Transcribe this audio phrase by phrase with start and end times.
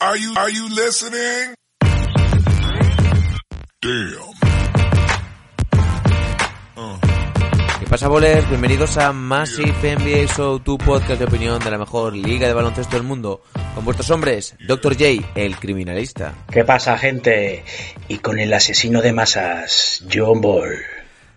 [0.00, 1.54] Are you, are you listening?
[3.82, 4.28] Damn.
[7.80, 8.48] ¿Qué pasa, bolers?
[8.48, 12.94] Bienvenidos a Massive NBA Show, tu podcast de opinión de la mejor liga de baloncesto
[12.96, 13.42] del mundo.
[13.74, 14.94] Con vuestros hombres, Dr.
[14.96, 16.32] J, el criminalista.
[16.48, 17.64] ¿Qué pasa, gente?
[18.06, 20.76] Y con el asesino de masas, John Ball.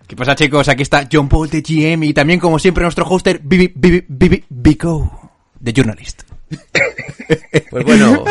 [0.05, 0.67] ¿Qué pasa chicos?
[0.67, 4.45] Aquí está John Paul de GM y también como siempre nuestro hoster Bibi, Bibi, Bibi,
[4.49, 6.30] Bico de Journalist.
[7.69, 8.23] Pues bueno,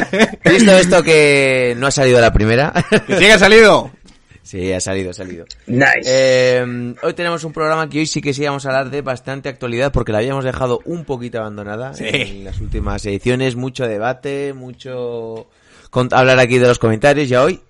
[0.44, 2.72] visto esto que no ha salido a la primera.
[3.06, 3.90] ¡Que sí que ha salido!
[4.42, 5.44] Sí, ha salido, ha salido.
[5.66, 5.90] Nice.
[6.04, 9.48] Eh, hoy tenemos un programa que hoy sí que sí vamos a hablar de bastante
[9.48, 12.04] actualidad porque la habíamos dejado un poquito abandonada Sí.
[12.08, 13.56] en las últimas ediciones.
[13.56, 15.48] Mucho debate, mucho
[15.90, 17.60] con- hablar aquí de los comentarios y hoy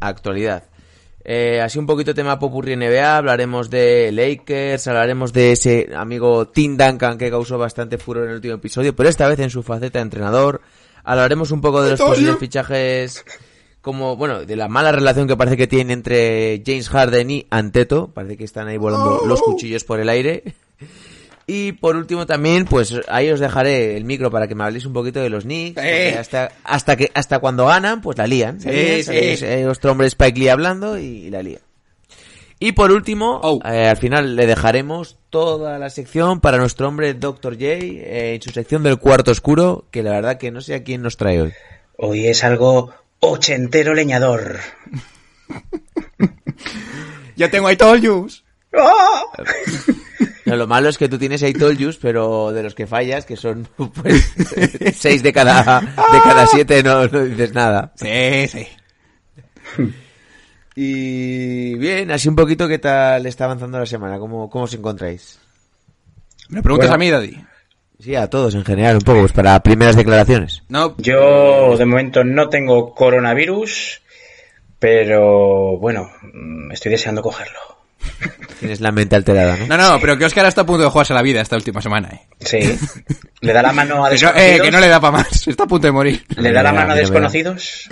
[0.00, 0.64] actualidad.
[1.30, 6.78] Eh, así un poquito tema popurrí NBA, hablaremos de Lakers, hablaremos de ese amigo Tim
[6.78, 9.98] Duncan que causó bastante furor en el último episodio, pero esta vez en su faceta
[9.98, 10.62] de entrenador.
[11.04, 13.26] Hablaremos un poco de los posibles fichajes
[13.82, 18.08] como, bueno, de la mala relación que parece que tiene entre James Harden y Anteto.
[18.08, 20.44] Parece que están ahí volando los cuchillos por el aire.
[21.50, 24.92] Y por último también, pues ahí os dejaré el micro para que me habléis un
[24.92, 25.80] poquito de los Knicks.
[25.82, 26.14] Eh.
[26.18, 28.60] Hasta, hasta que, hasta cuando ganan, pues la lían.
[28.60, 29.02] Sí, lían, sí.
[29.04, 29.42] ¿sabéis?
[29.42, 31.58] Eh, Nuestro hombre Spike Lee hablando y, y la lía.
[32.60, 33.60] Y por último, Oh.
[33.64, 37.54] eh, al final le dejaremos toda la sección para nuestro hombre Dr.
[37.54, 40.82] J eh, en su sección del cuarto oscuro, que la verdad que no sé a
[40.84, 41.52] quién nos trae hoy.
[41.96, 44.58] Hoy es algo ochentero leñador.
[47.36, 48.44] Ya tengo ahí told yous.
[48.74, 49.22] ¡Ah!
[50.48, 53.24] No, lo malo es que tú tienes ahí told yous, pero de los que fallas,
[53.24, 54.34] que son pues,
[54.94, 57.92] seis de cada, de cada siete, no, no dices nada.
[57.96, 58.66] Sí, sí.
[60.74, 64.18] Y bien, así un poquito, ¿qué tal está avanzando la semana?
[64.18, 65.38] ¿Cómo, cómo os encontráis?
[66.48, 66.94] ¿Me preguntas Bueno.
[66.94, 67.44] a mí, Daddy?
[68.00, 70.62] Sí, a todos en general, un poco, pues para primeras declaraciones.
[70.68, 70.94] No.
[70.98, 74.00] Yo de momento no tengo coronavirus,
[74.78, 77.58] pero bueno, mm, estoy deseando cogerlo.
[78.60, 79.66] Tienes la mente alterada, ¿no?
[79.66, 82.08] No, no, pero que Oscar está a punto de jugarse la vida esta última semana,
[82.08, 82.20] eh.
[82.40, 82.78] Sí.
[83.40, 84.58] ¿Le da la mano a Que no, desconocidos?
[84.58, 85.46] eh, que no le da para más.
[85.48, 86.24] Está a punto de morir.
[86.36, 87.88] ¿Le da la mano a desconocidos?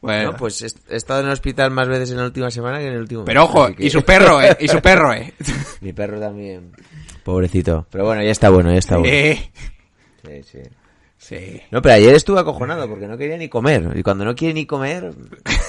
[0.00, 0.32] Bueno.
[0.32, 2.92] No, pues he estado en el hospital más veces en la última semana que en
[2.94, 3.24] el último.
[3.24, 4.56] Pero ojo, que- y su perro, eh.
[4.60, 5.34] Y su perro, eh.
[5.80, 6.70] Mi perro también.
[7.24, 7.86] Pobrecito.
[7.90, 9.12] Pero bueno, ya está bueno, ya está bueno.
[9.14, 9.50] Eh.
[10.24, 10.58] Sí, sí.
[11.18, 11.60] Sí.
[11.70, 13.92] No, pero ayer estuve acojonado porque no quería ni comer.
[13.96, 15.12] Y cuando no quiere ni comer,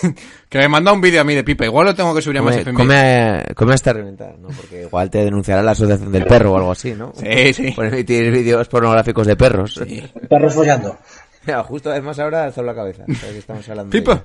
[0.49, 1.65] Que me manda un vídeo a mí de Pipa.
[1.65, 2.77] Igual lo tengo que subir a más come, FM.
[2.77, 4.49] come, come hasta reventar, ¿no?
[4.49, 7.13] Porque igual te denunciará la asociación del perro o algo así, ¿no?
[7.15, 7.71] Sí, sí.
[7.71, 9.81] Por emitir vídeos pornográficos de perros.
[10.29, 10.97] Perros follando.
[11.45, 13.05] Mira, justo además ahora alzo la cabeza.
[13.05, 14.23] que estamos hablando de Pipa.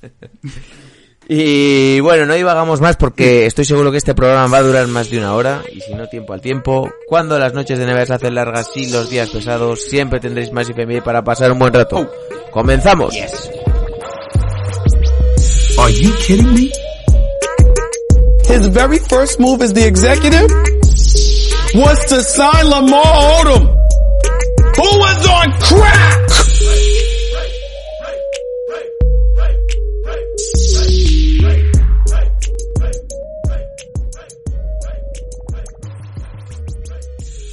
[1.32, 5.10] Y bueno, no divagamos más porque estoy seguro que este programa va a durar más
[5.10, 6.90] de una hora y si no tiempo al tiempo.
[7.06, 10.68] Cuando las noches de NBA se hacen largas y los días pesados, siempre tendréis más
[10.68, 12.10] IFMI para pasar un buen rato.
[12.50, 13.14] ¡Comenzamos!
[15.78, 16.72] Are you kidding me?
[18.48, 20.50] His very first move as the executive
[21.76, 23.04] was to sign Lamar
[23.38, 23.68] Odom,
[24.74, 26.49] who was on crack.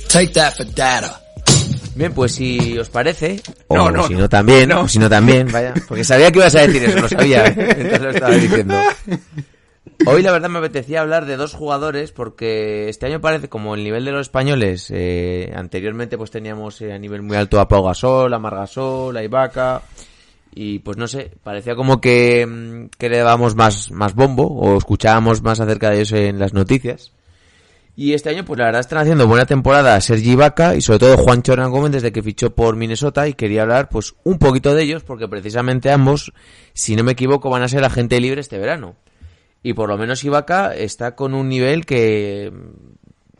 [0.09, 1.21] Take that for data.
[1.95, 4.29] Bien, pues si os parece, o No, no, si no.
[4.29, 4.81] también, No.
[4.81, 8.01] o si no también, vaya, porque sabía que ibas a decir eso, lo sabía, mientras
[8.01, 8.75] lo estaba diciendo.
[10.05, 13.83] Hoy la verdad me apetecía hablar de dos jugadores porque este año parece como el
[13.83, 17.83] nivel de los españoles, eh, anteriormente pues teníamos eh, a nivel muy alto a Pau
[17.83, 19.81] Gasol, a Margasol, a Ibaka
[20.53, 24.77] y pues no sé, parecía como que, mm, que le dábamos más, más bombo o
[24.77, 27.11] escuchábamos más acerca de eso en las noticias.
[27.99, 31.17] Y este año, pues la verdad están haciendo buena temporada Sergi Ibaka y sobre todo
[31.17, 34.83] Juan Hernán Gómez desde que fichó por Minnesota y quería hablar pues un poquito de
[34.83, 36.31] ellos porque precisamente ambos,
[36.73, 38.97] si no me equivoco, van a ser agente libre este verano.
[39.63, 42.53] Y por lo menos Ibaka está con un nivel que,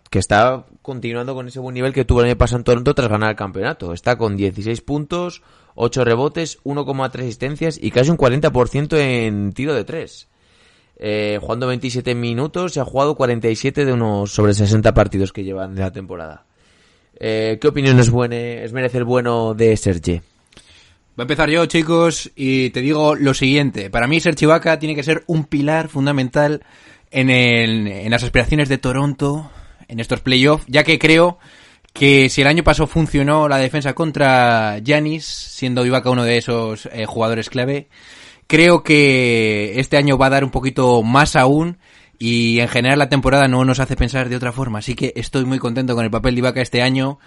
[0.09, 3.09] que está continuando con ese buen nivel que tuvo el año pasado en Toronto tras
[3.09, 3.93] ganar el campeonato.
[3.93, 5.43] Está con 16 puntos,
[5.75, 10.29] 8 rebotes, 1,3 asistencias y casi un 40% en tiro de 3
[10.99, 15.75] eh, jugando 27 minutos y ha jugado 47 de unos sobre 60 partidos que llevan
[15.75, 16.45] de la temporada.
[17.19, 20.21] Eh, ¿Qué opinión es, buene- es merece el bueno de Sergi?
[21.15, 23.89] Voy a empezar yo, chicos, y te digo lo siguiente.
[23.89, 26.61] Para mí, Serge Ibaka tiene que ser un pilar fundamental
[27.09, 29.49] en, el- en las aspiraciones de Toronto
[29.87, 31.39] en estos playoffs, ya que creo
[31.93, 36.87] que si el año pasado funcionó la defensa contra Giannis, siendo Ibaka uno de esos
[36.91, 37.87] eh, jugadores clave,
[38.47, 41.77] creo que este año va a dar un poquito más aún
[42.19, 44.79] y en general la temporada no nos hace pensar de otra forma.
[44.79, 47.19] Así que estoy muy contento con el papel de Ibaka este año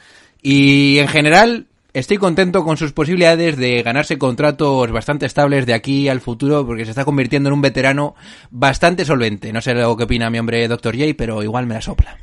[0.42, 6.08] y en general estoy contento con sus posibilidades de ganarse contratos bastante estables de aquí
[6.08, 8.14] al futuro porque se está convirtiendo en un veterano
[8.50, 9.52] bastante solvente.
[9.52, 10.96] No sé lo que opina mi hombre Dr.
[10.96, 12.16] J, pero igual me la sopla.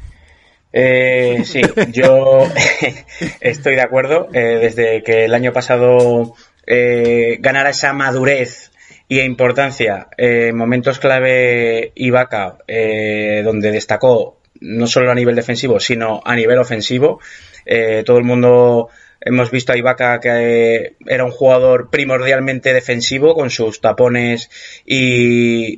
[0.74, 1.62] Eh, sí,
[1.92, 2.44] yo
[3.42, 4.28] estoy de acuerdo.
[4.34, 6.36] Eh, desde que el año pasado
[6.66, 8.72] eh, ganara esa madurez
[9.10, 16.22] y importancia en momentos clave Ibaka, eh, donde destacó no solo a nivel defensivo, sino
[16.26, 17.20] a nivel ofensivo.
[17.66, 18.90] Eh, todo el mundo
[19.22, 24.50] hemos visto a Ibaka que era un jugador primordialmente defensivo con sus tapones
[24.86, 25.78] y,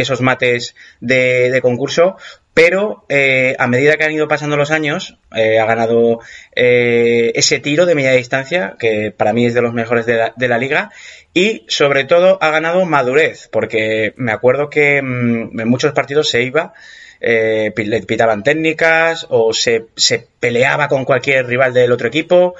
[0.00, 2.16] esos mates de concurso,
[2.56, 6.20] pero eh, a medida que han ido pasando los años, eh, ha ganado
[6.54, 10.32] eh, ese tiro de media distancia, que para mí es de los mejores de la,
[10.34, 10.90] de la liga,
[11.34, 16.44] y sobre todo ha ganado madurez, porque me acuerdo que mm, en muchos partidos se
[16.44, 16.72] iba,
[17.20, 17.72] le
[18.06, 22.54] pitaban técnicas o se, se peleaba con cualquier rival del otro equipo.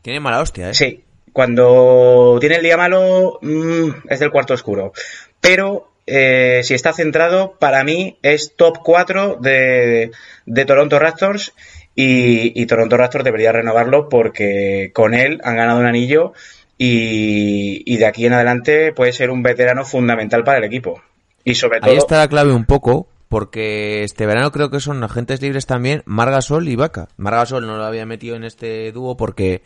[0.00, 0.74] Tiene mala hostia, ¿eh?
[0.74, 1.04] Sí,
[1.34, 4.94] cuando tiene el día malo mm, es del cuarto oscuro.
[5.42, 10.10] Pero eh, si está centrado, para mí es top 4 de,
[10.46, 11.54] de Toronto Raptors
[11.94, 16.32] y, y Toronto Raptors debería renovarlo porque con él han ganado un anillo
[16.76, 21.00] y, y de aquí en adelante puede ser un veterano fundamental para el equipo.
[21.44, 21.90] Y sobre todo...
[21.90, 26.02] Ahí está la clave un poco, porque este verano creo que son agentes libres también
[26.06, 27.08] Margasol y Vaca.
[27.16, 29.62] Margasol no lo había metido en este dúo porque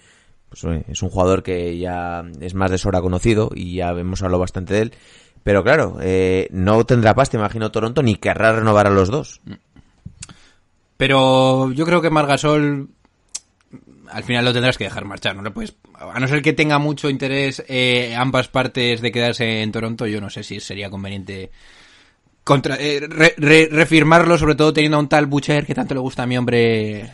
[0.48, 4.40] pues, es un jugador que ya es más de sobra conocido y ya hemos hablado
[4.40, 4.92] bastante de él.
[5.42, 9.40] Pero claro, eh, no tendrá pasta, imagino Toronto, ni querrá renovar a los dos.
[10.96, 12.88] Pero yo creo que Margasol
[14.10, 15.42] al final lo tendrás que dejar marchar, ¿no?
[15.42, 19.70] le puedes- a no ser que tenga mucho interés eh, ambas partes de quedarse en
[19.70, 21.50] Toronto, yo no sé si sería conveniente
[22.42, 26.00] contra, eh, re- re- refirmarlo, sobre todo teniendo a un tal Butcher que tanto le
[26.00, 27.10] gusta a mi hombre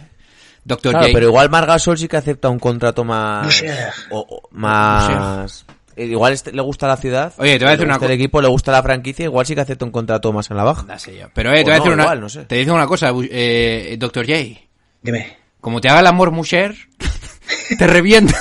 [0.64, 0.92] Dr.
[0.92, 1.12] Claro, J.
[1.12, 3.44] pero igual Margasol sí que acepta un contrato más...
[3.46, 3.88] Boucher.
[4.10, 5.66] o- o más...
[5.96, 8.06] eh, Igual este- le gusta la ciudad, Oye, te voy a le decir una gusta
[8.06, 10.64] el equipo, le gusta la franquicia, igual sí que acepta un contrato más en la
[10.64, 10.84] baja.
[10.86, 11.26] No sé yo.
[11.34, 12.44] Pero eh, te voy a no, decir una, igual, no sé.
[12.44, 14.26] te digo una cosa, eh, Dr.
[14.26, 14.38] J.
[15.02, 15.36] Dime.
[15.60, 16.74] Como te haga el amor Musher,
[17.78, 18.38] te revienta.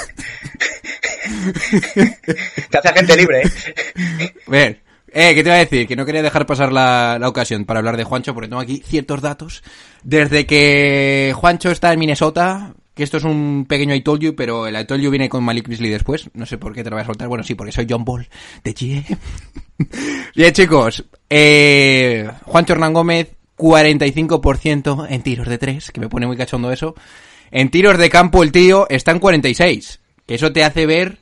[2.70, 4.34] Te hace agente libre, ¿eh?
[4.48, 5.88] Ver, eh, ¿qué te iba a decir?
[5.88, 8.84] Que no quería dejar pasar la, la ocasión para hablar de Juancho, porque tengo aquí
[8.86, 9.64] ciertos datos.
[10.04, 14.68] Desde que Juancho está en Minnesota, que esto es un pequeño I told you, pero
[14.68, 16.30] el I told you viene con Malik Beasley después.
[16.34, 17.28] No sé por qué te lo voy a soltar.
[17.28, 18.28] Bueno, sí, porque soy John Ball
[18.64, 19.18] de GM.
[20.36, 21.04] Bien, chicos.
[21.30, 26.96] Eh, Juancho Hernán Gómez, 45% en tiros de tres, que me pone muy cachondo eso.
[27.52, 30.00] En tiros de campo el tío está en 46.
[30.26, 31.20] Que eso te hace ver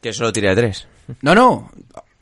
[0.00, 0.88] Que solo tira de tres.
[1.22, 1.70] no, no.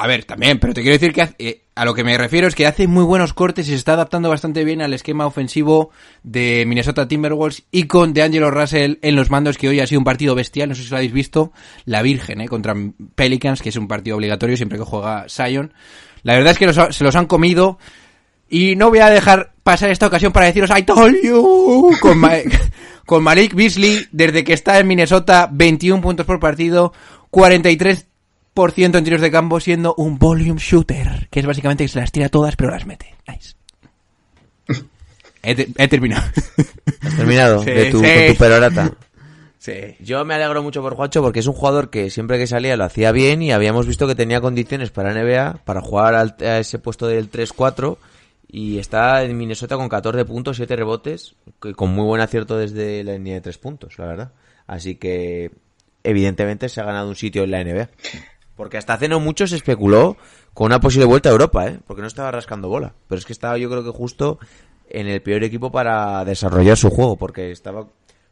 [0.03, 2.55] A ver, también, pero te quiero decir que eh, a lo que me refiero es
[2.55, 5.91] que hace muy buenos cortes y se está adaptando bastante bien al esquema ofensivo
[6.23, 10.07] de Minnesota Timberwolves y con DeAngelo Russell en los mandos, que hoy ha sido un
[10.07, 11.53] partido bestial, no sé si lo habéis visto,
[11.85, 12.49] la Virgen, ¿eh?
[12.49, 12.75] contra
[13.15, 15.75] Pelicans, que es un partido obligatorio siempre que juega Zion.
[16.23, 17.79] La verdad es que los se los han comido
[18.49, 22.39] y no voy a dejar pasar esta ocasión para deciros I told you con, Ma-
[23.05, 26.95] con Malik Beasley desde que está en Minnesota 21 puntos por partido
[27.31, 28.05] 43%
[28.65, 32.29] en tiros de campo siendo un volume shooter que es básicamente que se las tira
[32.29, 33.55] todas pero las mete nice
[35.43, 36.23] he, te- he terminado
[37.03, 38.07] ¿Has terminado Sí, de tu, sí.
[38.15, 38.93] con tu perorata?
[39.59, 42.77] sí Yo me alegro mucho por Juancho porque es un jugador que siempre que salía
[42.77, 46.59] lo hacía bien y habíamos visto que tenía condiciones para NBA, para jugar al- a
[46.59, 47.97] ese puesto del 3-4
[48.53, 53.05] y está en Minnesota con 14 puntos, 7 rebotes, que- con muy buen acierto desde
[53.05, 54.33] la línea de 3 puntos, la verdad.
[54.67, 55.53] Así que
[56.03, 57.89] evidentemente se ha ganado un sitio en la NBA.
[58.61, 60.19] Porque hasta hace no mucho se especuló
[60.53, 61.81] con una posible vuelta a Europa, ¿eh?
[61.87, 62.93] Porque no estaba rascando bola.
[63.09, 64.39] Pero es que estaba yo creo que justo
[64.91, 67.87] en el peor equipo para desarrollar su juego, porque estaba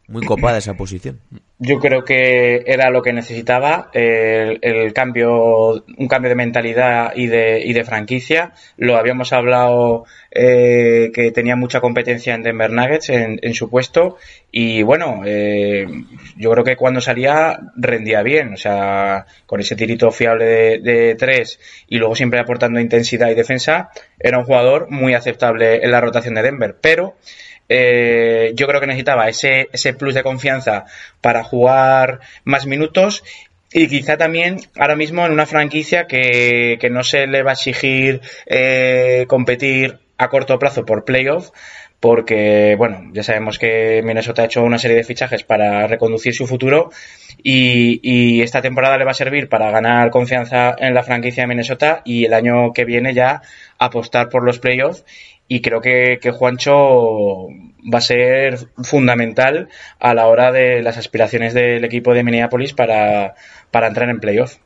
[0.09, 1.21] muy copada esa posición.
[1.59, 7.61] Yo creo que era lo que necesitaba, el, cambio, un cambio de mentalidad y de,
[7.65, 8.53] y de franquicia.
[8.77, 14.17] Lo habíamos hablado eh, que tenía mucha competencia en Denver Nuggets en, su puesto
[14.51, 15.87] y bueno, eh,
[16.37, 21.59] yo creo que cuando salía rendía bien, o sea, con ese tirito fiable de tres
[21.89, 26.35] y luego siempre aportando intensidad y defensa, era un jugador muy aceptable en la rotación
[26.35, 27.17] de Denver, pero
[27.69, 30.85] eh, yo creo que necesitaba ese, ese plus de confianza
[31.21, 33.25] para jugar más minutos
[33.73, 37.55] y quizá también ahora mismo en una franquicia que, que no se le va a
[37.55, 41.51] exigir eh, competir a corto plazo por playoff
[42.01, 46.47] porque, bueno, ya sabemos que Minnesota ha hecho una serie de fichajes para reconducir su
[46.47, 46.91] futuro
[47.43, 51.49] y, y esta temporada le va a servir para ganar confianza en la franquicia de
[51.49, 53.43] Minnesota y el año que viene ya
[53.79, 55.05] apostar por los playoffs
[55.49, 57.49] y creo que, que Juancho
[57.93, 63.35] va a ser fundamental a la hora de las aspiraciones del equipo de Minneapolis para,
[63.71, 64.59] para entrar en playoff.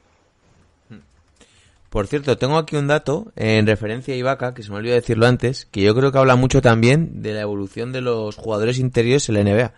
[1.88, 5.26] Por cierto, tengo aquí un dato en referencia a Ibaka, que se me olvidó decirlo
[5.26, 9.28] antes, que yo creo que habla mucho también de la evolución de los jugadores interiores
[9.28, 9.72] en la NBA.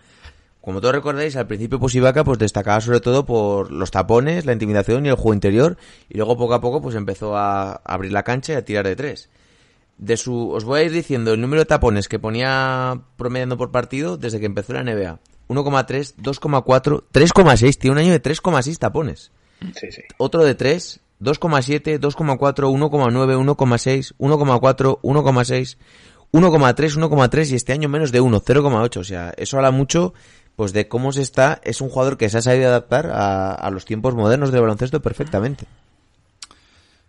[0.61, 4.53] Como todos recordáis, al principio pues Ibaka pues destacaba sobre todo por los tapones, la
[4.53, 5.77] intimidación y el juego interior,
[6.09, 8.95] y luego poco a poco pues empezó a abrir la cancha y a tirar de
[8.95, 9.29] tres.
[9.97, 13.71] De su, os voy a ir diciendo el número de tapones que ponía promediando por
[13.71, 15.19] partido desde que empezó la NBA.
[15.47, 19.31] 1,3, 2,4, 3,6, tiene un año de 3,6 tapones.
[19.73, 20.01] Sí, sí.
[20.17, 25.77] Otro de 3, 2,7, 2,4, 1,9, 1,6, 1,4, 1,6,
[26.31, 28.97] 1,3, 1,3 y este año menos de 1, 0,8.
[28.97, 30.13] O sea, eso habla mucho
[30.55, 31.61] pues de cómo se está.
[31.63, 35.01] Es un jugador que se ha sabido adaptar a, a los tiempos modernos del baloncesto
[35.01, 35.65] perfectamente.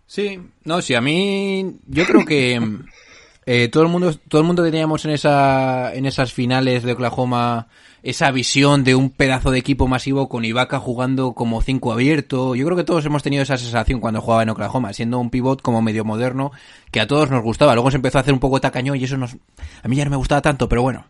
[0.07, 2.59] Sí, no, sí, a mí yo creo que
[3.45, 7.67] eh, todo el mundo todo el mundo teníamos en esa en esas finales de Oklahoma
[8.03, 12.55] esa visión de un pedazo de equipo masivo con Ibaka jugando como cinco abierto.
[12.55, 15.61] Yo creo que todos hemos tenido esa sensación cuando jugaba en Oklahoma, siendo un pivot
[15.61, 16.51] como medio moderno
[16.91, 17.73] que a todos nos gustaba.
[17.73, 19.35] Luego se empezó a hacer un poco tacañón y eso nos
[19.83, 21.05] a mí ya no me gustaba tanto, pero bueno.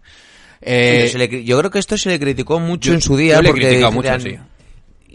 [0.60, 3.86] Eh, le yo creo que esto se le criticó mucho Yo- en su día porque
[3.92, 4.38] mucho, sí.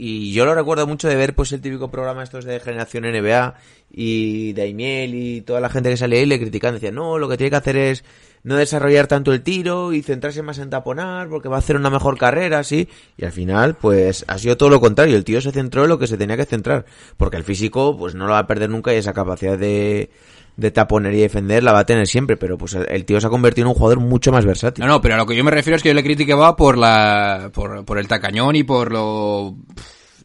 [0.05, 3.55] Y yo lo recuerdo mucho de ver pues el típico programa estos de generación NBA
[3.93, 7.37] y Daimiel y toda la gente que salía ahí le criticaban decían no lo que
[7.37, 8.05] tiene que hacer es
[8.43, 11.89] no desarrollar tanto el tiro y centrarse más en taponar porque va a hacer una
[11.89, 12.89] mejor carrera así.
[13.17, 16.01] Y al final pues ha sido todo lo contrario el tío se centró en lo
[16.01, 16.85] que se tenía que centrar
[17.17, 20.11] porque el físico pues no lo va a perder nunca y esa capacidad de
[20.57, 23.27] de taponer y defender la va a tener siempre pero pues el, el tío se
[23.27, 25.45] ha convertido en un jugador mucho más versátil No, no, pero a lo que yo
[25.45, 28.93] me refiero es que yo le criticaba por la por, por el tacañón y por
[28.93, 29.57] lo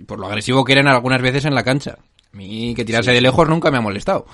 [0.06, 1.98] por lo agresivo que eran algunas veces en la cancha.
[2.34, 4.26] A mí que tirarse de lejos nunca me ha molestado.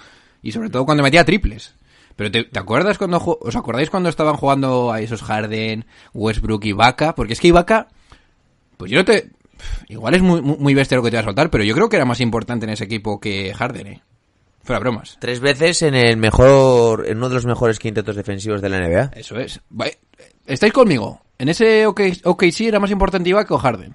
[0.41, 1.75] Y sobre todo cuando metía triples.
[2.15, 6.69] Pero te, ¿te acuerdas cuando os acordáis cuando estaban jugando a esos Harden, Westbrook y
[6.69, 7.15] Ibaka?
[7.15, 7.87] Porque es que Ibaka
[8.77, 9.31] pues yo no te
[9.87, 11.89] igual es muy muy muy bestia lo que te va a soltar, pero yo creo
[11.89, 14.01] que era más importante en ese equipo que Harden, eh.
[14.63, 15.17] Fuera bromas.
[15.19, 19.11] Tres veces en el mejor, en uno de los mejores quintetos defensivos de la NBA.
[19.15, 19.59] Eso es.
[20.45, 21.21] ¿Estáis conmigo?
[21.37, 23.93] En ese OK, OKC era más importante Ibaka o Harden.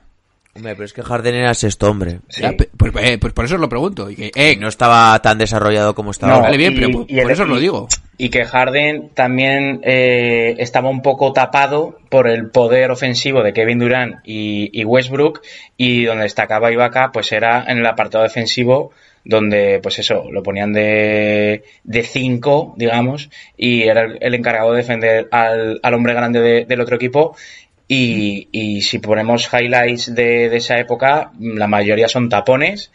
[0.54, 2.18] Hombre, pero es que Harden era sexto hombre.
[2.28, 2.42] Sí.
[2.42, 4.10] Ya, pues, eh, pues por eso os lo pregunto.
[4.10, 6.34] Y que, eh, No estaba tan desarrollado como estaba.
[6.34, 7.86] No, vale bien, y- pero por, y por el- eso os lo digo.
[8.16, 13.78] Y que Harden también eh, estaba un poco tapado por el poder ofensivo de Kevin
[13.78, 15.42] Durant y, y Westbrook
[15.76, 18.90] y donde destacaba Ibaka pues era en el apartado defensivo
[19.28, 25.28] donde pues eso, lo ponían de, de cinco, digamos, y era el, encargado de defender
[25.30, 27.36] al, al hombre grande de- del otro equipo
[27.86, 32.90] y, y si ponemos highlights de, de esa época, la mayoría son tapones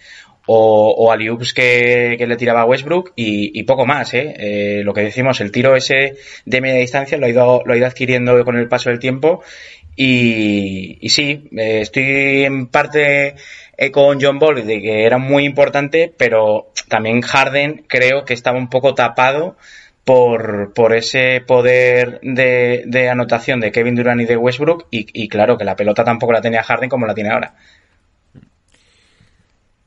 [0.46, 4.36] o, o alley-oops que, que le tiraba Westbrook y, y poco más, ¿eh?
[4.38, 7.78] Eh, Lo que decimos, el tiro ese de media distancia lo ha ido, lo ha
[7.78, 9.42] ido adquiriendo con el paso del tiempo
[9.96, 13.36] y, y sí, eh, estoy en parte
[13.78, 18.58] eh, con John Ball de que era muy importante, pero también Harden creo que estaba
[18.58, 19.56] un poco tapado
[20.04, 25.28] por, por ese poder de, de anotación de Kevin Durant y de Westbrook y, y
[25.30, 27.56] claro que la pelota tampoco la tenía Harden como la tiene ahora.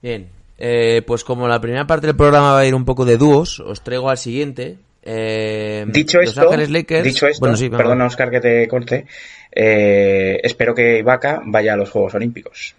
[0.02, 0.28] Bien,
[0.58, 3.60] eh, pues como la primera parte del programa va a ir un poco de dúos,
[3.60, 4.78] os traigo al siguiente.
[5.02, 7.04] Eh, Dicho Los esto, Lakers.
[7.04, 8.06] dicho esto, Bueno, sí, perdona.
[8.06, 9.06] Oscar que te corte,
[9.52, 12.74] eh, espero que Ibaka vaya a los Juegos Olímpicos.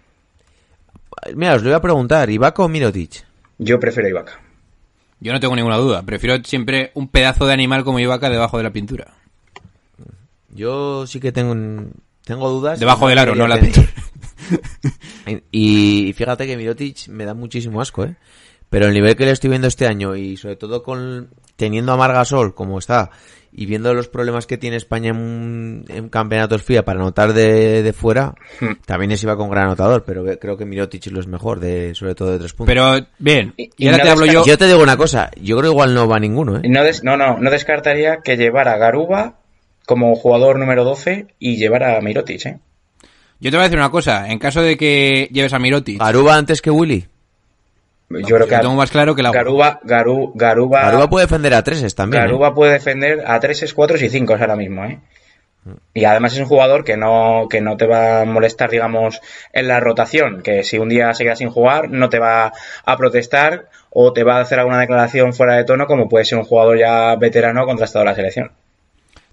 [1.36, 3.26] Mira, os lo voy a preguntar, ¿Ibaka o Mirotic?
[3.58, 4.40] Yo prefiero Ibaka.
[5.20, 6.04] Yo no tengo ninguna duda.
[6.04, 9.14] Prefiero siempre un pedazo de animal como Ibaka debajo de la pintura.
[10.54, 11.92] Yo sí que tengo un-
[12.24, 12.80] tengo dudas.
[12.80, 13.88] Debajo del aro, no la pintura.
[15.52, 18.16] Y fíjate que Mirotic me da muchísimo asco, ¿eh?
[18.70, 21.98] Pero el nivel que le estoy viendo este año y sobre todo con teniendo a
[21.98, 23.10] Margasol como está
[23.54, 27.94] y viendo los problemas que tiene España en, en campeonatos FIA para anotar de, de
[27.94, 28.74] fuera, Hmm.
[28.86, 32.14] también es iba con gran anotador, pero creo que Mirotic lo es mejor, de sobre
[32.14, 32.72] todo de tres puntos.
[32.74, 33.54] Pero, bien.
[33.58, 34.46] Y- Y ahora y te hablo yo...
[34.46, 36.62] yo te digo una cosa, yo creo igual no va ninguno, ¿eh?
[36.66, 39.38] No, des- no, no, no descartaría que llevara a Garuba
[39.88, 42.60] como jugador número 12 y llevara a Mirotic, ¿eh?
[43.40, 44.30] Yo te voy a decir una cosa.
[44.30, 46.00] En caso de que lleves a Mirotic...
[46.00, 47.08] Garuba antes que Willy.
[48.10, 51.54] Yo creo yo que tengo más claro que la- Garuba, Garu- Garuba, Garuba puede defender
[51.54, 52.24] a treses también.
[52.24, 52.26] ¿eh?
[52.26, 55.00] Garuba puede defender a 3, 4 y 5 ahora mismo, ¿eh?
[55.94, 59.20] Y además es un jugador que no, que no te va a molestar, digamos,
[59.52, 62.54] en la rotación, que si un día se queda sin jugar, no te va
[62.86, 66.38] a protestar o te va a hacer alguna declaración fuera de tono, como puede ser
[66.38, 68.52] un jugador ya veterano contrastado en la selección.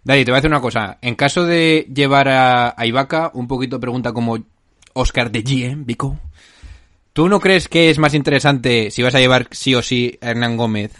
[0.02, 0.98] Daddy, te voy a decir una cosa.
[1.02, 4.36] En caso de llevar a, a Ibaka, un poquito pregunta como
[4.94, 6.18] Oscar de GM, Vico.
[7.14, 10.30] ¿Tú no crees que es más interesante si vas a llevar sí o sí a
[10.30, 10.92] Hernán Gómez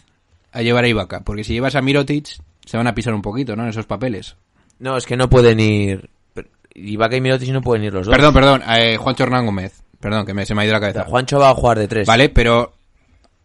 [0.53, 1.21] a llevar a Ibaka?
[1.21, 2.29] Porque si llevas a Mirotic,
[2.65, 3.65] se van a pisar un poquito, ¿no?
[3.65, 4.37] En esos papeles.
[4.79, 6.09] No, es que no pueden ir.
[6.75, 8.15] Ibaka y Mirotic no pueden ir los dos.
[8.15, 9.83] Perdón, perdón, eh, Juancho Hernán Gómez.
[10.01, 11.05] Perdón, que me, se me ha ido la cabeza.
[11.05, 12.07] Juancho va a jugar de tres.
[12.07, 12.75] Vale, pero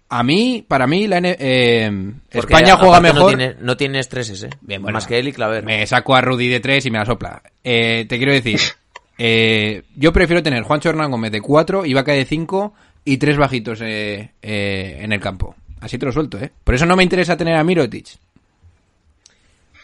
[0.09, 3.19] a mí, para mí, la N- eh, España juega mejor.
[3.19, 4.49] No tiene, no tiene estreses, ¿eh?
[4.61, 4.95] Bien, bueno.
[4.95, 5.63] Más que él y Claver.
[5.63, 7.41] Me saco a Rudy de 3 y me la sopla.
[7.63, 8.59] Eh, te quiero decir,
[9.19, 12.73] eh, yo prefiero tener Juancho Hernán Gómez de 4, Ibaka de 5
[13.05, 15.55] y tres bajitos eh, eh, en el campo.
[15.81, 16.51] Así te lo suelto, ¿eh?
[16.63, 18.07] Por eso no me interesa tener a Mirotic.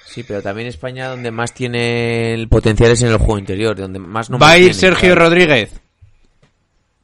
[0.07, 3.99] Sí, pero también España donde más tiene el potencial es en el juego interior, donde
[3.99, 5.73] más no Va a ir Sergio Rodríguez.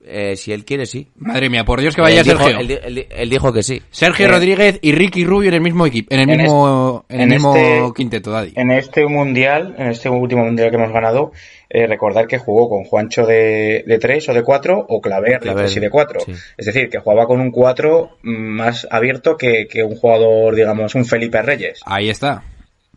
[0.03, 1.07] Eh, si él quiere, sí.
[1.17, 2.59] Madre mía, por Dios que vaya él dijo, Sergio.
[2.59, 3.81] él di- él di- él dijo que sí.
[3.91, 7.15] Sergio Eh, Rodríguez y Ricky Rubio en el mismo equipo, en el en mismo, en
[7.19, 8.53] el en mismo este- quinteto, Daddy.
[8.55, 11.31] En este mundial, en este último mundial que hemos ganado,
[11.73, 15.39] eh, recordar que jugó con Juancho de, de 3 o de 4 o Claver, de
[15.39, 16.19] Claver, 3 y de 4.
[16.25, 16.33] sí.
[16.57, 21.05] Es decir, que jugaba con un 4 más abierto que, que un jugador, digamos, un
[21.05, 21.79] Felipe Reyes.
[21.85, 22.43] Ahí está.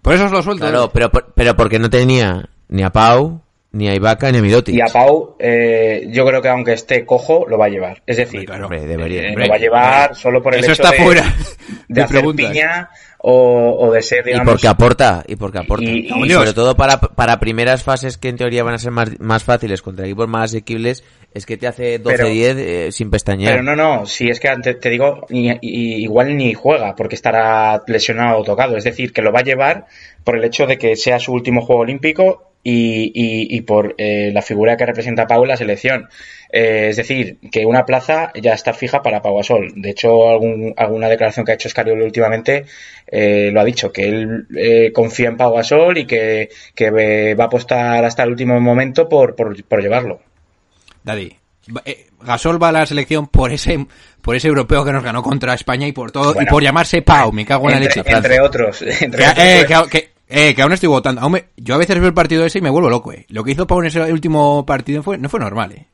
[0.02, 0.66] Por eso os lo suelto.
[0.66, 3.42] Claro, pero, pero porque no tenía ni a Pau,
[3.74, 4.62] ni a Ibaka, ni a.
[4.66, 8.02] Y a Pau, eh, yo creo que aunque esté cojo, lo va a llevar.
[8.06, 8.64] Es decir, Hombre, claro.
[8.66, 9.22] Hombre, debería.
[9.22, 11.74] eh, hombre, lo va a llevar solo por el Eso hecho está de, fuera de
[11.88, 12.50] de hacer preguntas.
[12.50, 12.88] piña
[13.18, 15.84] o, o de ser, Y digamos, porque aporta, y porque aporta.
[15.84, 18.90] Y- Y, y- sobre todo para, para primeras fases que en teoría van a ser
[18.92, 21.02] más, más fáciles contra equipos más asequibles,
[21.32, 23.54] es que te hace 12-10 eh, sin pestañear.
[23.54, 27.16] Pero no, no, si es que antes te digo, ni- y- igual ni juega porque
[27.16, 28.76] estará lesionado o tocado.
[28.76, 29.86] Es decir, que lo va a llevar
[30.22, 34.30] por el hecho de que sea su último juego olímpico y, y- y por eh,
[34.32, 36.08] la figura que representa Pau en la selección.
[36.50, 39.72] Eh, es decir, que una plaza ya está fija para Pau Gasol.
[39.76, 42.64] De hecho, algún- alguna declaración que ha hecho Scariolo últimamente
[43.06, 47.44] eh, lo ha dicho, que él eh, confía en Pau Gasol y que, que va
[47.44, 50.20] a apostar hasta el último momento por, por, por llevarlo.
[51.02, 51.36] Daddy.
[51.84, 53.86] eh, Gasol va a la selección por ese
[54.22, 57.30] por ese europeo que nos ganó contra España y por todo y por llamarse Pau,
[57.32, 58.00] me cago en la leche.
[58.06, 58.80] entre otros.
[59.02, 59.88] Entre Que, otros, eh, pues.
[59.90, 61.20] que- eh, que aún estoy votando.
[61.20, 63.26] Aún me- yo a veces veo el partido ese y me vuelvo loco, eh.
[63.28, 65.86] Lo que hizo Pau en ese último partido fue, no fue normal, eh.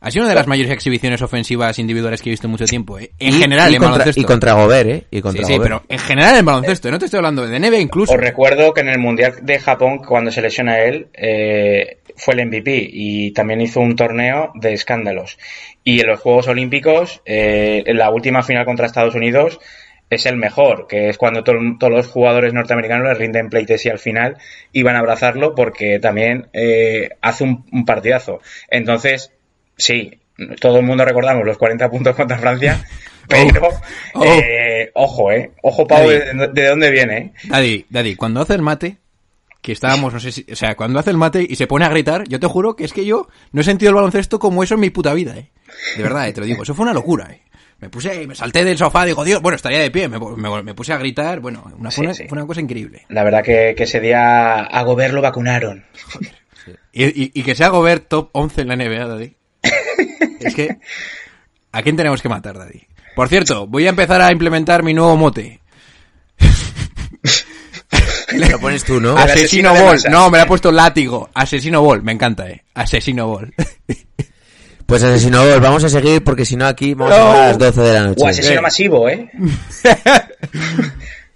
[0.00, 2.98] Ha sido una de las mayores exhibiciones ofensivas individuales que he visto en mucho tiempo,
[2.98, 3.12] eh.
[3.18, 4.20] En Y- general, y en contra, baloncesto.
[4.20, 5.06] y contra Gobert, ¿eh?
[5.10, 5.62] Y Sí, contra sí, Gobert.
[5.62, 6.90] pero en general en baloncesto, eh.
[6.90, 8.12] no te estoy hablando de NBA incluso.
[8.12, 12.40] Os recuerdo que en el Mundial de Japón, cuando se lesiona él, eh, fue el
[12.48, 15.38] MVP y también hizo un torneo de escándalos.
[15.84, 19.58] Y en los Juegos Olímpicos, eh, en la última final contra Estados Unidos,
[20.10, 23.98] es el mejor, que es cuando to- todos los jugadores norteamericanos le rinden pleitesía al
[23.98, 24.36] final
[24.72, 28.40] y van a abrazarlo porque también eh, hace un, un partidazo.
[28.70, 29.32] Entonces,
[29.76, 30.20] sí,
[30.60, 32.84] todo el mundo recordamos los 40 puntos contra Francia,
[33.28, 33.68] pero
[34.16, 34.24] Oh.
[34.24, 37.32] eh, ojo, eh, ojo Pau, de, de dónde viene, eh.
[37.48, 38.98] Daddy, Daddy, cuando hace el mate,
[39.62, 41.88] que estábamos, no sé si, o sea, cuando hace el mate y se pone a
[41.88, 44.74] gritar, yo te juro que es que yo no he sentido el baloncesto como eso
[44.74, 45.50] en mi puta vida, eh.
[45.96, 47.40] De verdad, eh, te lo digo, eso fue una locura, eh.
[47.84, 50.72] Me puse, me salté del sofá, digo, Dios, bueno, estaría de pie, me, me- me
[50.74, 52.24] puse a gritar, bueno, una, fue, Sí, una, sí.
[52.26, 53.04] fue una cosa increíble.
[53.10, 55.84] La verdad que, que ese día a Gobert lo vacunaron.
[56.92, 59.36] Y, y- y que sea Gobert top 11 en la NBA, Daddy.
[60.40, 60.78] es que,
[61.72, 62.86] ¿a quién tenemos que matar, Daddy?
[63.14, 65.60] Por cierto, voy a empezar a implementar mi nuevo mote.
[68.32, 69.10] Lo pones tú, ¿no?
[69.18, 70.00] Asesino asesino Ball.
[70.10, 71.28] No, me lo ha puesto látigo.
[71.34, 72.02] Asesino Ball.
[72.02, 72.64] Me encanta, eh.
[72.72, 73.52] Asesino Ball.
[74.86, 77.24] Pues asesino, vamos a seguir porque si no aquí vamos a No.
[77.32, 78.24] llegar a las 12 de la noche.
[78.24, 78.62] O asesino Eh.
[78.62, 79.30] masivo, ¿eh?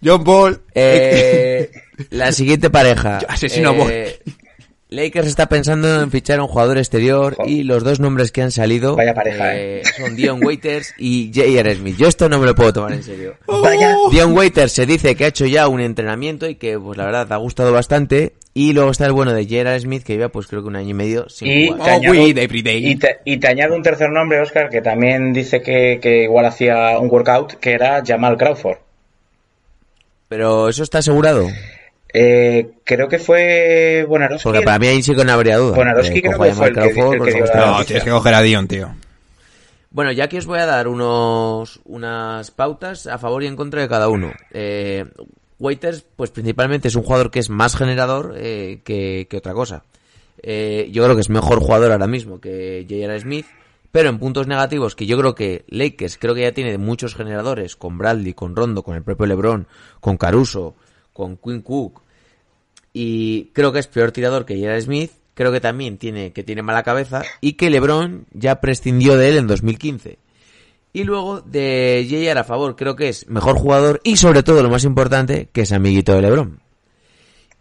[0.05, 0.61] John Ball.
[0.75, 1.71] Eh,
[2.11, 3.19] la siguiente pareja.
[3.29, 4.21] Asesino Eh,
[4.91, 8.51] Lakers está pensando en fichar a un jugador exterior y los dos nombres que han
[8.51, 11.75] salido Vaya pareja, eh, son Dion Waiters y J.R.
[11.75, 11.97] Smith.
[11.99, 13.35] Yo esto no me lo puedo tomar en serio.
[13.47, 13.95] Vaya.
[14.11, 17.31] Dion Waiters se dice que ha hecho ya un entrenamiento y que pues la verdad
[17.31, 18.33] ha gustado bastante.
[18.55, 19.79] Y luego está el bueno de J.R.
[19.79, 21.85] Smith que lleva pues creo que un año y medio sin Y jugar.
[21.85, 22.15] te, Oh, añado,
[22.91, 26.47] y, te, y te añado un tercer nombre, Oscar, que también dice que, que igual
[26.47, 28.79] hacía un workout, que era Jamal Crawford.
[30.29, 31.47] Pero eso está asegurado.
[32.13, 34.45] Eh, creo que fue Bonarowski.
[34.45, 35.77] Porque para mí ahí sí que no habría duda.
[35.77, 37.67] Bonarowski creo que fue el que- el que dio la-.
[37.79, 38.95] No, tienes que coger a Dion, tío.
[39.91, 43.81] Bueno, ya que os voy a dar unos unas pautas a favor y en contra
[43.83, 44.33] de cada uno.
[44.53, 45.05] Eh,
[45.59, 49.83] Waiters, pues principalmente es un jugador que es más generador eh, que, que otra cosa.
[50.43, 53.19] Eh, yo creo que es mejor jugador ahora mismo que J.R.
[53.21, 53.47] Smith,
[53.91, 57.75] pero en puntos negativos que yo creo que Lakers creo que ya tiene muchos generadores
[57.75, 59.67] con Bradley, con Rondo, con el propio LeBron,
[60.01, 60.77] con Caruso,
[61.19, 62.01] con Quinn Cook
[62.93, 64.81] y creo que es peor tirador que J.R.
[64.81, 65.11] Smith.
[65.35, 69.37] Creo que también tiene que tiene mala cabeza y que LeBron ya prescindió de él
[69.39, 70.19] en 2015.
[70.93, 72.39] Y luego de J.R.
[72.41, 75.73] a favor, creo que es mejor jugador y sobre todo lo más importante, que es
[75.73, 76.61] amiguito de LeBron.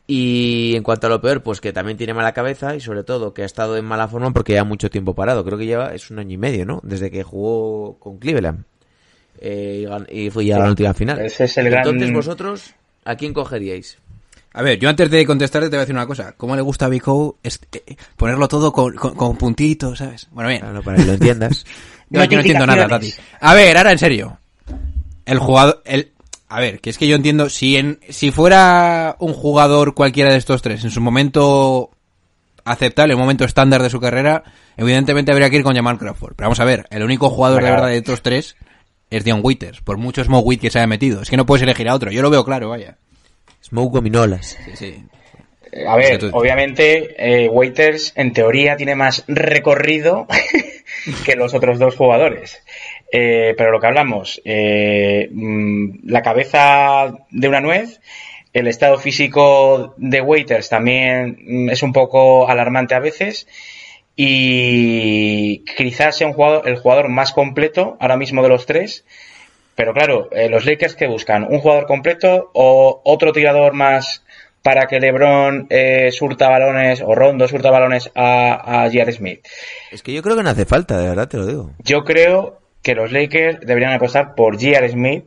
[0.07, 3.33] Y en cuanto a lo peor, pues que también tiene mala cabeza y sobre todo
[3.33, 5.43] que ha estado en mala forma porque lleva mucho tiempo parado.
[5.43, 6.79] Creo que lleva, es un año y medio, ¿no?
[6.83, 8.63] Desde que jugó con Cleveland.
[9.39, 11.19] Eh, y fue ya a la última final.
[11.19, 12.73] Ese es el gran- Entonces vosotros,
[13.07, 13.97] ¿a quién cogeríais?
[14.53, 16.33] A ver, yo antes de contestarte te voy a decir una cosa.
[16.35, 17.37] ¿Cómo le gusta a Vico
[18.15, 20.27] ponerlo todo con, con, con puntitos, ¿sabes?
[20.31, 20.61] Bueno, bien.
[20.61, 21.65] Claro, para que lo entiendas.
[22.09, 23.13] No, yo no entiendo nada, Tati.
[23.41, 24.39] A ver, ahora en serio.
[25.25, 26.13] El jugador, el,
[26.47, 30.37] a ver, que es que yo entiendo, si en, si fuera un jugador cualquiera de
[30.37, 31.91] estos tres, en su momento
[32.63, 34.45] aceptable, el momento estándar de su carrera,
[34.77, 36.35] evidentemente habría que ir con Jamal Crawford.
[36.37, 38.55] Pero vamos a ver, el único jugador de verdad de estos tres
[39.09, 41.21] es Dion Waiters, por mucho Smoke Wit que se haya metido.
[41.21, 42.97] Es que no puedes elegir a otro, yo lo veo claro, vaya.
[43.63, 44.57] Smoke gominolas.
[44.65, 45.03] Sí, sí.
[45.85, 50.25] A ver, O sea, tú- obviamente, eh, Waiters en teoría tiene más recorrido
[51.25, 52.61] que los otros dos jugadores.
[53.11, 57.99] Eh, pero lo que hablamos, eh, mm, la cabeza de una nuez,
[58.53, 63.47] el estado físico de Waiters también mm, es un poco alarmante a veces.
[64.19, 69.05] Y quizás sea un jugador, el jugador más completo ahora mismo de los tres.
[69.75, 74.23] Pero claro, eh, los Lakers que buscan un jugador completo o otro tirador más
[74.63, 79.11] para que LeBron eh, surta balones o Rondo surta balones a, a.
[79.11, 79.45] Smith.
[79.91, 81.71] Es que yo creo que no hace falta, de verdad te lo digo.
[81.83, 84.89] Yo creo que los Lakers deberían apostar por J.R.
[84.89, 85.25] Smith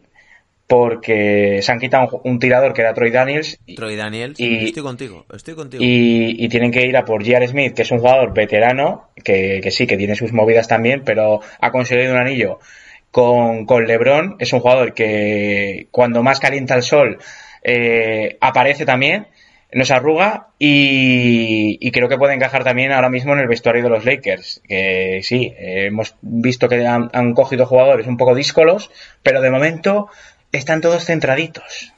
[0.70, 4.66] porque se han quitado un, un tirador que era Troy Daniels y, Troy Daniels, y-
[4.66, 5.82] estoy contigo, estoy contigo.
[5.84, 7.48] y- y tienen que ir a por J.R.
[7.48, 11.40] Smith, que es un jugador veterano, que, que sí, que tiene sus movidas también, pero
[11.60, 12.60] ha conseguido un anillo
[13.10, 14.36] con, con LeBron.
[14.38, 17.18] Es un jugador que cuando más calienta el sol
[17.64, 19.26] eh, aparece también,
[19.72, 23.82] no se arruga y, y creo que puede encajar también ahora mismo en el vestuario
[23.82, 24.62] de los Lakers.
[24.68, 28.90] Que sí, eh, hemos visto que han, han cogido jugadores un poco díscolos,
[29.24, 30.08] pero de momento
[30.52, 31.92] están todos centraditos.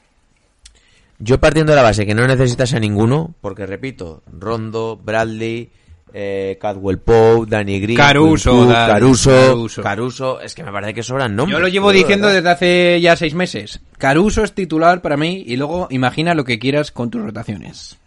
[1.19, 5.71] Yo partiendo de la base que no necesitas a ninguno, porque repito, Rondo, Bradley,
[6.13, 9.81] eh, Cadwell Pope, Danny Green, Caruso, Caruso, Caruso.
[9.81, 11.57] Caruso, es que me parece que sobran nombres.
[11.57, 13.81] Yo lo llevo diciendo desde hace ya seis meses.
[13.97, 17.97] Caruso es titular para mí y luego imagina lo que quieras con tus rotaciones.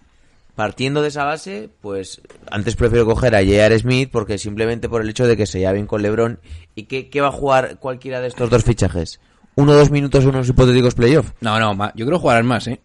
[0.55, 3.79] Partiendo de esa base, pues antes prefiero coger a J.R.
[3.79, 6.39] Smith porque simplemente por el hecho de que se lleva bien con LeBron.
[6.75, 9.21] ¿Y qué, qué va a jugar cualquiera de estos dos fichajes?
[9.57, 11.33] ¿Uno o dos minutos en unos hipotéticos playoffs?
[11.41, 12.79] No, no, yo creo jugarán más, ¿eh?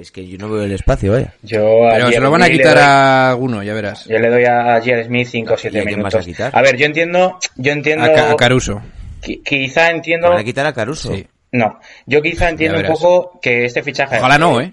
[0.00, 1.34] Es que yo no veo el espacio, vaya.
[1.42, 4.04] Yo a Pero se lo van a quitar doy- a alguno, ya verás.
[4.06, 5.04] Yo le doy a J.R.
[5.04, 6.14] Smith 5 o ¿Y 7 a quién vas minutos.
[6.14, 6.50] a quitar?
[6.58, 8.82] A ver, yo entiendo, yo entiendo, A, Ca- a Caruso.
[9.22, 11.14] qui- quizá entiendo, Van a quitar a Caruso.
[11.14, 11.24] Sí.
[11.52, 14.72] no, yo quizá entiendo un poco que este fichaje, Ojalá no, ¿eh?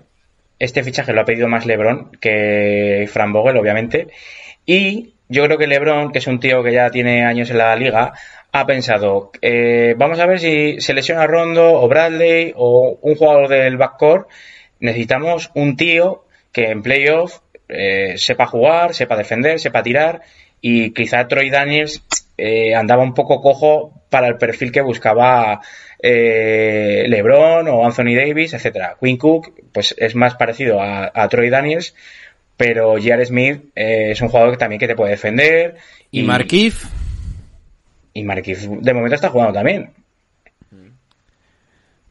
[0.57, 4.07] este fichaje lo ha pedido más LeBron que Fran Vogel, obviamente,
[4.65, 7.75] y yo creo que LeBron, que es un tío que ya tiene años en la
[7.75, 8.13] liga,
[8.53, 13.49] ha pensado, eh, vamos a ver si se lesiona Rondo o Bradley o un jugador
[13.49, 14.29] del backcourt,
[14.79, 20.21] necesitamos un tío que en playoff eh, sepa jugar, sepa defender, sepa tirar
[20.61, 22.03] y quizá Troy Daniels
[22.37, 25.61] eh, andaba un poco cojo para el perfil que buscaba
[25.99, 28.97] eh, LeBron o Anthony Davis, etcétera.
[28.99, 31.95] Quinn Cook pues es más parecido a, Troy Daniels,
[32.55, 33.25] pero J.R.
[33.25, 35.75] Smith eh, es un jugador que también que te puede defender
[36.11, 36.85] Y Markif,
[38.13, 39.89] y Markieff de momento está jugando también.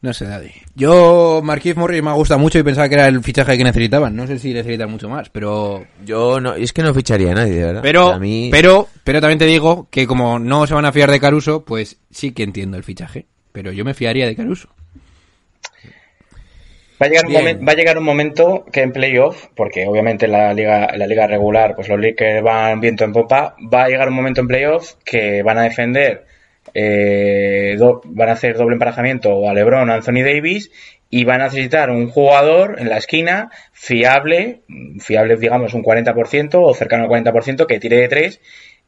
[0.01, 0.51] no sé, Daddy.
[0.75, 4.13] Yo, Markif Morris me gusta mucho y pensaba que era el fichaje que necesitaban.
[4.15, 5.85] No sé si necesitan mucho más, pero...
[6.05, 7.81] Yo no, es que no ficharía a nadie, de verdad.
[7.81, 11.09] Pero, A mí- pero, pero también te digo que como no se van a fiar
[11.09, 13.27] de Caruso, pues sí que entiendo el fichaje.
[13.53, 14.67] Pero yo me fiaría de Caruso.
[17.01, 17.45] Va a llegar un, Bien.
[17.59, 21.07] momen- va a llegar un momento que en playoff, porque obviamente en la liga, la
[21.07, 24.47] liga regular, pues los Lakers van viento en popa, va a llegar un momento en
[24.47, 26.25] playoff que van a defender,
[26.73, 30.71] eh, do- van a hacer doble emparejamiento a LeBron, a Anthony Davis,
[31.09, 34.61] y van a necesitar un jugador en la esquina fiable,
[34.99, 38.41] fiable digamos un 40% o cercano al 40% que tire de tres,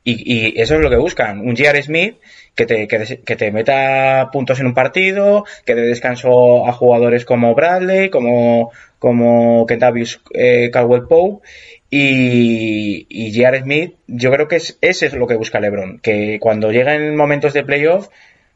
[0.06, 1.84] y, y eso es lo que buscan, un J.R.
[1.84, 2.16] Smith
[2.56, 7.54] que te, que, te meta puntos en un partido, que dé descanso a jugadores como
[7.54, 11.46] Bradley, como, como Kentavious eh, Caldwell Pope
[11.90, 13.62] y, y J.R.
[13.62, 13.96] Smith.
[14.08, 17.66] Yo creo que es, ese es lo que busca LeBron, que cuando lleguen momentos de
[17.66, 18.08] playoff,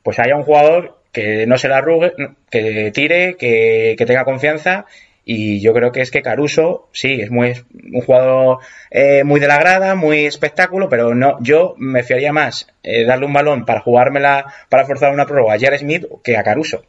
[0.02, 2.14] pues haya un jugador que no se la arrugue,
[2.50, 4.86] que tire, que, que tenga confianza
[5.32, 7.54] y yo creo que es que Caruso, sí, es muy
[7.94, 8.58] un jugador
[8.90, 13.28] eh, muy de la grada, muy espectáculo, pero no, yo me fiaría más eh, darle
[13.28, 15.78] un balón para jugármela, para forzar una prueba a J.R.
[15.78, 16.84] Smith que a Caruso.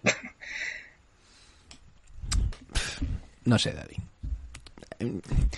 [3.45, 3.97] No sé, Daddy.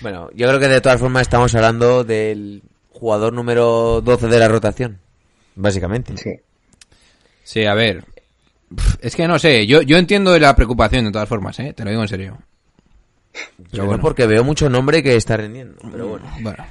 [0.01, 4.49] Bueno, yo creo que de todas formas estamos hablando del jugador número 12 de la
[4.49, 4.99] rotación.
[5.55, 6.17] Básicamente.
[6.17, 6.33] Sí.
[7.45, 8.05] Sí, a ver.
[9.01, 11.75] Es que no sé, yo, yo entiendo la preocupación de todas formas, ¿eh?
[11.75, 12.39] Te lo digo en serio.
[13.71, 15.77] Pero bueno, porque veo mucho nombre que está rindiendo.
[15.91, 16.27] Pero bueno.
[16.41, 16.65] Bueno.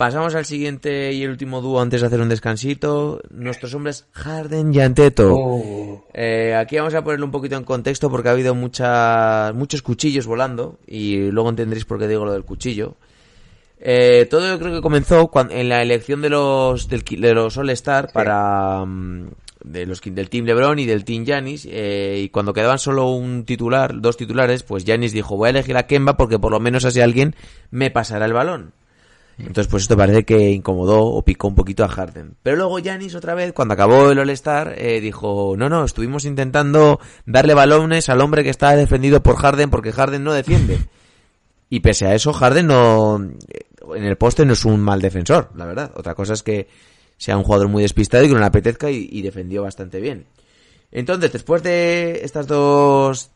[0.00, 3.20] Pasamos al siguiente y el último dúo antes de hacer un descansito.
[3.28, 5.34] Nuestros hombres Harden y Anteto.
[5.34, 6.06] Oh.
[6.14, 10.26] Eh, aquí vamos a ponerlo un poquito en contexto porque ha habido muchas, muchos cuchillos
[10.26, 12.94] volando y luego entenderéis por qué digo lo del cuchillo.
[13.78, 17.58] Eh, todo yo creo que comenzó cuando, en la elección de los del, de los
[17.58, 19.28] All Star para mm,
[19.64, 23.44] de los del Team LeBron y del Team Giannis eh, y cuando quedaban solo un
[23.44, 26.84] titular, dos titulares, pues Giannis dijo voy a elegir a Kemba porque por lo menos
[26.84, 27.34] así alguien
[27.70, 28.72] me pasará el balón.
[29.38, 32.36] Entonces, pues esto parece que incomodó o picó un poquito a Harden.
[32.42, 37.00] Pero luego Giannis otra vez, cuando acabó el All-Star, eh, dijo, no, no, estuvimos intentando
[37.24, 40.78] darle balones al hombre que estaba defendido por Harden porque Harden no defiende.
[41.70, 43.16] Y pese a eso, Harden no,
[43.94, 45.92] en el poste no es un mal defensor, la verdad.
[45.94, 46.68] Otra cosa es que
[47.20, 50.24] sea un jugador muy despistado y que no le apetezca y, y defendió bastante bien.
[50.90, 53.30] Entonces, después de estas dos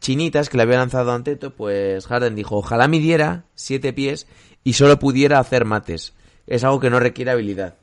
[0.00, 4.26] chinitas que le había lanzado Anteto, pues Harden dijo, ojalá midiera siete pies
[4.64, 6.12] y solo pudiera hacer mates.
[6.48, 7.76] Es algo que no requiere habilidad.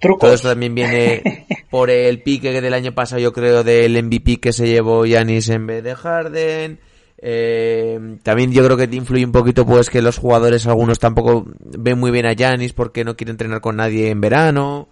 [0.00, 0.20] Trucos.
[0.20, 4.52] Todo esto también viene por el pique del año pasado, yo creo, del MVP que
[4.52, 6.80] se llevó Yanis en vez de Harden.
[7.26, 11.46] Eh, también yo creo que te influye un poquito pues que los jugadores algunos tampoco
[11.58, 14.90] ven muy bien a Yanis porque no quiere entrenar con nadie en verano.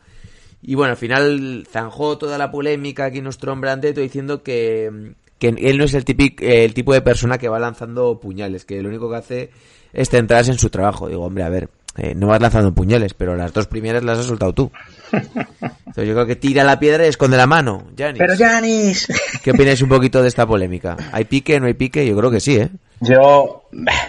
[0.63, 5.49] Y bueno, al final zanjó toda la polémica aquí nuestro hombre Anteto diciendo que, que
[5.49, 8.89] él no es el, típico, el tipo de persona que va lanzando puñales, que lo
[8.89, 9.51] único que hace
[9.93, 11.09] es centrarse en su trabajo.
[11.09, 14.27] Digo, hombre, a ver, eh, no vas lanzando puñales, pero las dos primeras las has
[14.27, 14.71] soltado tú.
[15.13, 18.19] Entonces yo creo que tira la piedra y esconde la mano, Janis.
[18.19, 19.09] Pero Janis.
[19.43, 20.97] ¿Qué opináis un poquito de esta polémica?
[21.13, 22.07] ¿Hay pique, no hay pique?
[22.07, 22.69] Yo creo que sí, ¿eh?
[23.01, 23.65] Yo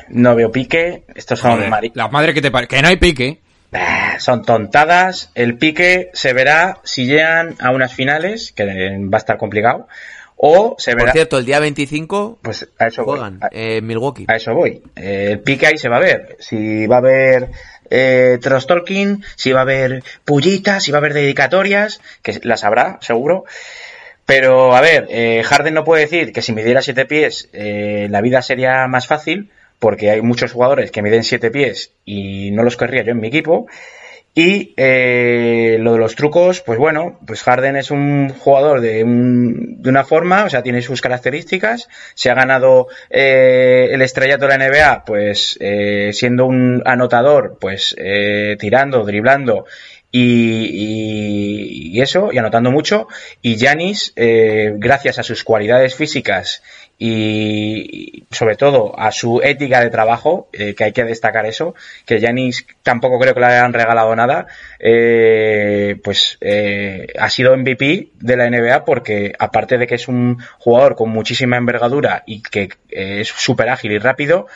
[0.09, 1.03] no veo pique.
[1.15, 3.39] Estos son Joder, mari- la madre que te pare- Que no hay pique.
[3.71, 5.31] bah, son tontadas.
[5.35, 9.87] El pique se verá si llegan a unas finales, que va a estar complicado,
[10.37, 11.11] o se Por verá.
[11.13, 13.17] cierto, el día 25 Pues a eso voy.
[13.17, 14.25] juegan A- eh, en Milwaukee.
[14.27, 14.81] A eso voy.
[14.95, 16.37] Eh, el pique ahí se va a ver.
[16.39, 17.49] Si va a haber
[17.89, 18.39] eh,
[19.35, 23.45] si va a haber pullitas, si va a haber dedicatorias, que las habrá, seguro.
[24.25, 28.21] Pero, a ver, eh, Harden no puede decir que si midiera siete pies eh, la
[28.21, 32.77] vida sería más fácil, porque hay muchos jugadores que miden siete pies y no los
[32.77, 33.67] querría yo en mi equipo.
[34.35, 39.79] Y eh, lo de los trucos, pues bueno, pues Harden es un jugador de, un-
[39.81, 41.87] de una forma, o sea, tiene sus características.
[42.15, 47.93] Se ha ganado eh, el estrellato de la NBA, pues eh, siendo un anotador, pues
[47.99, 49.65] eh, tirando, driblando
[50.11, 53.07] y, y- y eso, y anotando mucho.
[53.41, 56.63] Y Yanis, eh, gracias a sus cualidades físicas
[57.05, 62.21] y sobre todo a su ética de trabajo, eh, que hay que destacar eso, que
[62.21, 64.47] Yanis tampoco creo que le hayan regalado nada,
[64.79, 70.37] eh, pues eh, ha sido MVP de la NBA porque aparte de que es un
[70.59, 74.47] jugador con muchísima envergadura y que eh, es súper ágil y rápido,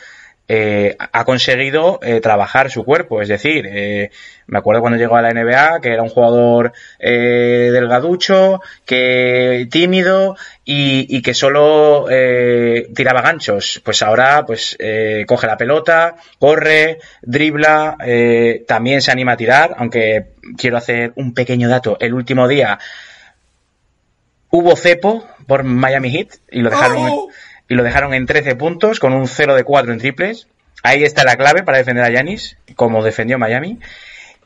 [0.48, 3.20] eh, ha conseguido eh, trabajar su cuerpo.
[3.20, 4.10] Es decir, eh,
[4.46, 10.36] me acuerdo cuando llegó a la NBA que era un jugador eh, delgaducho, que tímido
[10.64, 13.82] y, y que solo eh, tiraba ganchos.
[13.84, 19.74] Pues ahora pues eh, coge la pelota, corre, dribla, eh, también se anima a tirar,
[19.76, 21.98] aunque quiero hacer un pequeño dato.
[22.00, 22.78] El último día
[24.50, 27.28] hubo cepo por Miami Heat y lo dejaron
[27.68, 30.48] y lo dejaron en 13 puntos con un 0 de 4 en triples.
[30.82, 33.78] Ahí está la clave para defender a Yanis, como defendió Miami.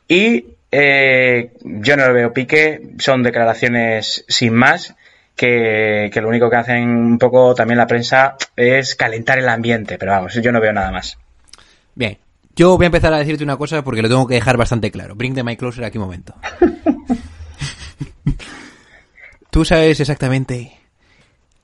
[0.07, 4.95] Y eh, yo no lo veo pique, son declaraciones sin más,
[5.35, 9.97] que, que lo único que hacen un poco también la prensa es calentar el ambiente,
[9.97, 11.17] pero vamos, yo no veo nada más.
[11.95, 12.17] Bien.
[12.55, 15.15] Yo voy a empezar a decirte una cosa porque lo tengo que dejar bastante claro.
[15.15, 16.35] Bring the mic closer aquí un momento.
[19.49, 20.71] Tú sabes exactamente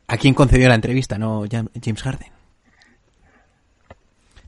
[0.10, 1.46] a quién concedió la entrevista, ¿no?
[1.46, 2.28] Jam- James Harden.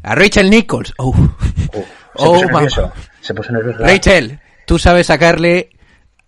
[0.03, 0.93] A Rachel Nichols.
[0.97, 1.13] Oh.
[1.13, 3.79] se Oh, puso nervioso, se puso nervioso.
[3.79, 5.69] Rachel, tú sabes sacarle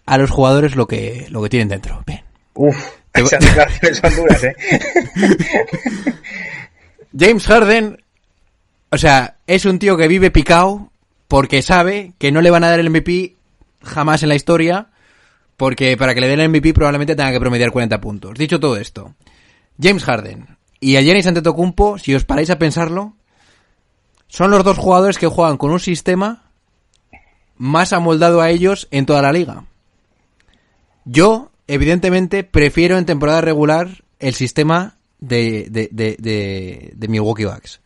[0.06, 2.02] a los jugadores lo que, lo que tienen dentro.
[2.08, 2.24] Bien.
[2.54, 2.78] Uf,
[3.14, 4.56] esas declaraciones son duras, ¿eh?
[7.18, 8.04] James Harden,
[8.92, 10.90] o sea, es un tío que vive picado
[11.28, 13.36] porque sabe que no le van a dar el MVP
[13.82, 14.88] jamás en la historia,
[15.64, 18.38] porque para que le den el MVP probablemente tenga que promediar 40 puntos.
[18.38, 19.16] Dicho todo esto,
[19.82, 23.14] James Harden y a Giannis Antetokounmpo, si os paráis a pensarlo,
[24.28, 26.52] son los dos jugadores que juegan con un sistema
[27.56, 29.64] más amoldado a ellos en toda la liga.
[31.06, 37.80] Yo, evidentemente, prefiero en temporada regular el sistema de, de, de, de, Milwaukee Bucks.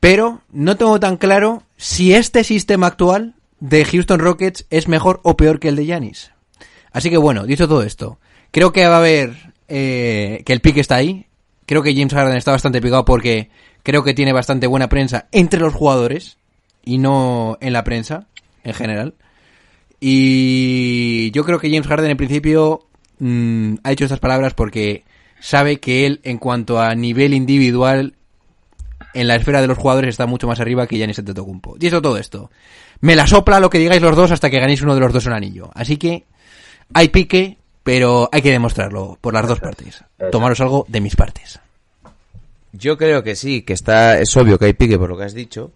[0.00, 5.36] Pero no tengo tan claro si este sistema actual de Houston Rockets es mejor o
[5.36, 6.32] peor que el de Giannis.
[6.92, 8.18] Así que bueno, dicho todo esto,
[8.50, 11.26] creo que va a haber eh, que el pique está ahí.
[11.66, 13.50] Creo que James Harden está bastante picado porque
[13.82, 16.38] creo que tiene bastante buena prensa entre los jugadores
[16.84, 18.26] y no en la prensa
[18.64, 19.14] en general.
[20.00, 25.04] Y yo creo que James Harden en principio mm, ha hecho estas palabras porque
[25.40, 28.14] sabe que él, en cuanto a nivel individual,
[29.14, 31.76] en la esfera de los jugadores está mucho más arriba que Giannis Antetokounmpo.
[31.78, 32.50] Dicho todo esto,
[33.00, 35.26] me la sopla lo que digáis los dos hasta que ganéis uno de los dos
[35.26, 35.70] un anillo.
[35.74, 36.24] Así que
[36.94, 40.04] hay pique, pero hay que demostrarlo por las dos partes.
[40.30, 41.60] Tomaros algo de mis partes.
[42.72, 45.34] Yo creo que sí, que está, es obvio que hay pique por lo que has
[45.34, 45.72] dicho.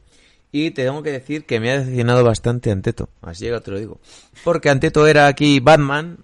[0.53, 3.09] Y te tengo que decir que me ha decepcionado bastante Anteto.
[3.23, 3.99] Así llega, te lo digo.
[4.45, 6.19] Porque Anteto era aquí Batman,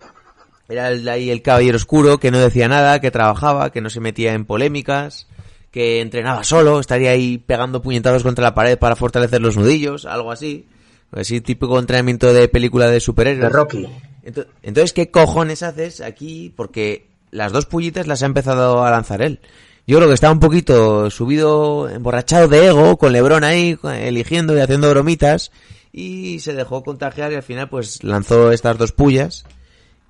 [0.69, 3.99] era el, ahí el caballero oscuro, que no decía nada, que trabajaba, que no se
[3.99, 5.27] metía en polémicas,
[5.73, 10.31] que entrenaba solo, estaría ahí pegando puñetazos contra la pared para fortalecer los nudillos, algo
[10.31, 10.69] así.
[11.11, 13.43] Así típico entrenamiento de película de superhéroes.
[13.43, 13.89] De Rocky.
[14.33, 16.53] Ento- Entonces, ¿qué cojones haces aquí?
[16.57, 19.41] Porque las dos pullitas las ha empezado a lanzar él.
[19.87, 24.61] Yo creo que está un poquito subido, emborrachado de ego, con Lebron ahí, eligiendo y
[24.61, 25.51] haciendo bromitas,
[25.93, 29.45] y se dejó contagiar y al final pues lanzó estas dos pullas,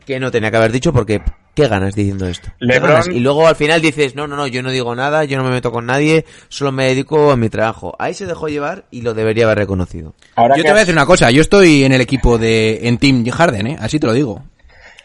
[0.05, 1.23] que no tenía que haber dicho porque
[1.55, 2.49] qué ganas diciendo esto.
[2.59, 3.09] ¿Qué LeBron- ganas?
[3.09, 5.51] Y luego al final dices, no, no, no, yo no digo nada, yo no me
[5.51, 7.95] meto con nadie, solo me dedico a mi trabajo.
[7.99, 10.15] Ahí se dejó llevar y lo debería haber reconocido.
[10.37, 12.81] Ahora Yo que te voy a decir una cosa, yo estoy en el equipo de
[12.89, 13.77] en Team Harden, ¿eh?
[13.81, 14.43] Así te lo digo.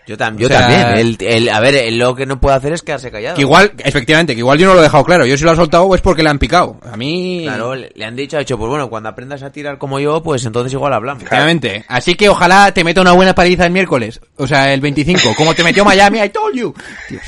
[0.08, 0.98] Yo, tam- yo sea- también.
[0.98, 3.36] El, el- a ver, él lo que no puede hacer es quedarse callado.
[3.36, 5.26] Que igual, efectivamente, que igual yo no lo he dejado claro.
[5.26, 6.80] Yo si lo he soltado es porque le han picado.
[6.92, 7.42] A mí...
[7.46, 10.22] Claro, le, le han dicho, ha dicho, pues bueno, cuando aprendas a tirar como yo,
[10.22, 11.24] pues entonces igual hablamos.
[11.24, 11.86] Efectivamente.
[11.88, 14.22] Así que ojalá te meta una buena paliza el miércoles.
[14.38, 15.34] O sea, el 25.
[15.36, 16.74] Como te metió Miami, I told you.
[17.10, 17.22] Dios.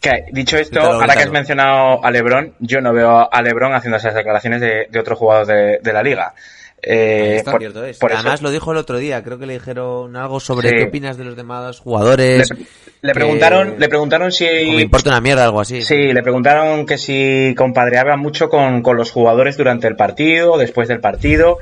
[0.00, 3.98] Que, dicho esto, ahora que has mencionado a LeBron, yo no veo a LeBron haciendo
[3.98, 6.34] esas declaraciones de, de otros jugadores de, de la liga.
[6.84, 7.96] Eh, Está por, cierto es.
[7.98, 10.74] por eso- Además lo dijo el otro día, creo que le dijeron algo sobre Sí.
[10.76, 12.50] qué opinas de los demás jugadores.
[12.50, 12.56] le,
[13.02, 15.82] le que- preguntaron, le preguntaron si me importa una mierda, algo así.
[15.82, 20.88] Sí, le preguntaron que si compadreaba mucho con, con los jugadores durante el partido, después
[20.88, 21.58] del partido,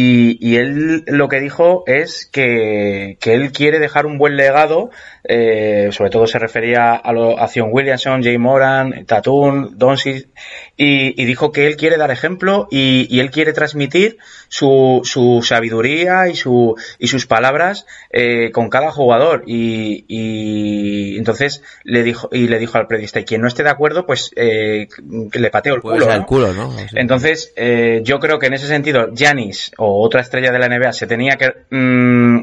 [0.00, 4.90] y, y él lo que dijo es que, que él quiere dejar un buen legado,
[5.24, 10.28] eh, sobre todo se refería a, lo, a Zion Williamson, Jay Moran, Tatum, Doncic,
[10.76, 15.42] y, y dijo que él quiere dar ejemplo y, y él quiere transmitir su, su
[15.42, 19.42] sabiduría y, su, y sus palabras eh, con cada jugador.
[19.48, 23.70] Y, y entonces le dijo, y le dijo al periodista, y quien no esté de
[23.70, 24.86] acuerdo, pues eh,
[25.32, 26.06] que le pateo el culo.
[26.06, 26.12] ¿no?
[26.12, 26.68] el culo, ¿no?
[26.68, 30.58] O sea, Entonces, eh, yo creo que en ese sentido, Giannis o otra estrella de
[30.58, 32.42] la NBA se tenía que mm,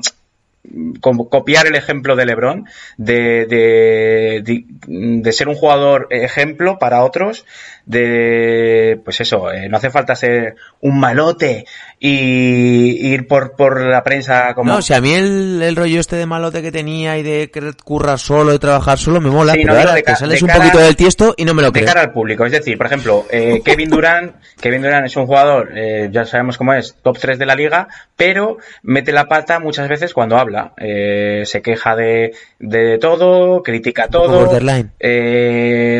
[1.00, 2.66] co- copiar el ejemplo de LeBron,
[2.98, 7.46] de, de, de ser un jugador ejemplo para otros,
[7.86, 11.66] de, pues eso, eh, no hace falta ser un malote
[12.00, 14.72] y ir por, por la prensa como...
[14.74, 17.76] No, si a mí el, el rollo este de malote que tenía y de querer
[17.84, 20.46] currar solo, de trabajar solo, me mola, Sí, pero no, ahora de te sales de
[20.46, 21.86] un cara- poquito del tiesto y no me lo de creo.
[21.86, 22.46] cara al público.
[22.46, 26.58] Es decir, por ejemplo, eh, Kevin Durant, Kevin Durant es un jugador, eh, ya sabemos
[26.58, 30.74] cómo es, top 3 de la liga, pero mete la pata muchas veces cuando habla.
[30.78, 34.46] Se queja de, de todo, critica todo.
[34.46, 34.92] borderline.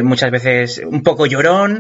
[0.04, 1.75] muchas veces un poco llorón.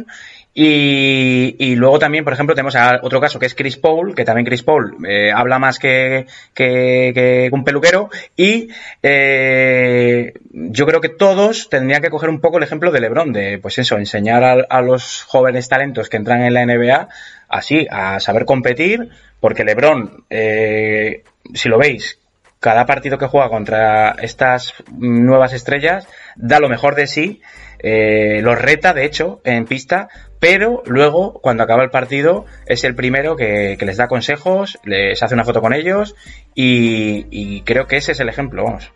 [0.57, 4.63] Y, luego también, por ejemplo, tenemos otro caso que es Chris Paul, que también Chris
[4.63, 8.09] Paul eh, habla más que, que, un peluquero.
[8.37, 8.69] Y
[9.03, 13.59] eh, yo creo que todos tendrían que coger un poco el ejemplo de LeBron, de
[13.59, 17.09] pues eso, enseñar a, a los jóvenes talentos que entran en la NBA
[17.49, 22.19] así, a saber competir, porque LeBron, eh, si lo veis,
[22.59, 27.41] cada partido que juega contra estas nuevas estrellas da lo mejor de sí,
[27.79, 32.95] eh, los reta, de hecho, en pista, pero luego, cuando acaba el partido, es el
[32.95, 36.15] primero que, que les da consejos, les hace una foto con ellos
[36.53, 38.91] y, y creo que ese es el ejemplo, vamos.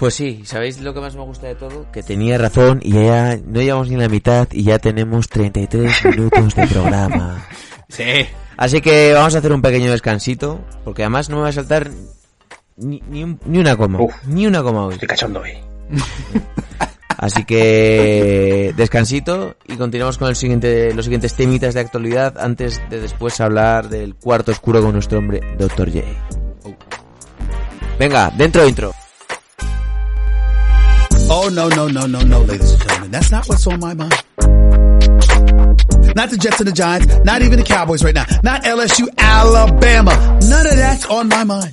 [0.00, 1.92] Pues sí, ¿sabéis lo que más me gusta de todo?
[1.92, 6.54] Que tenía razón y ya no llevamos ni la mitad y ya tenemos 33 minutos
[6.54, 7.46] de programa.
[7.90, 8.26] Sí.
[8.56, 11.90] Así que vamos a hacer un pequeño descansito, porque además no me va a saltar
[12.76, 14.14] ni, ni, un- ni una coma, Uf.
[14.26, 14.94] ni una coma hoy.
[14.94, 15.50] Estoy cachondo hoy.
[17.18, 22.98] Así que descansito y continuamos con el siguiente, los siguientes temitas de actualidad antes de
[23.00, 25.90] después hablar del cuarto oscuro con nuestro hombre Dr.
[25.92, 26.06] J.
[27.98, 28.94] Venga, dentro intro.
[31.28, 33.10] Oh, no, no, no, no, no, ladies and gentlemen.
[33.10, 34.14] That's not what's on my mind.
[36.16, 40.38] Not the Jets and the Giants, not even the Cowboys right now, not LSU, Alabama.
[40.48, 41.72] None of that's on my mind.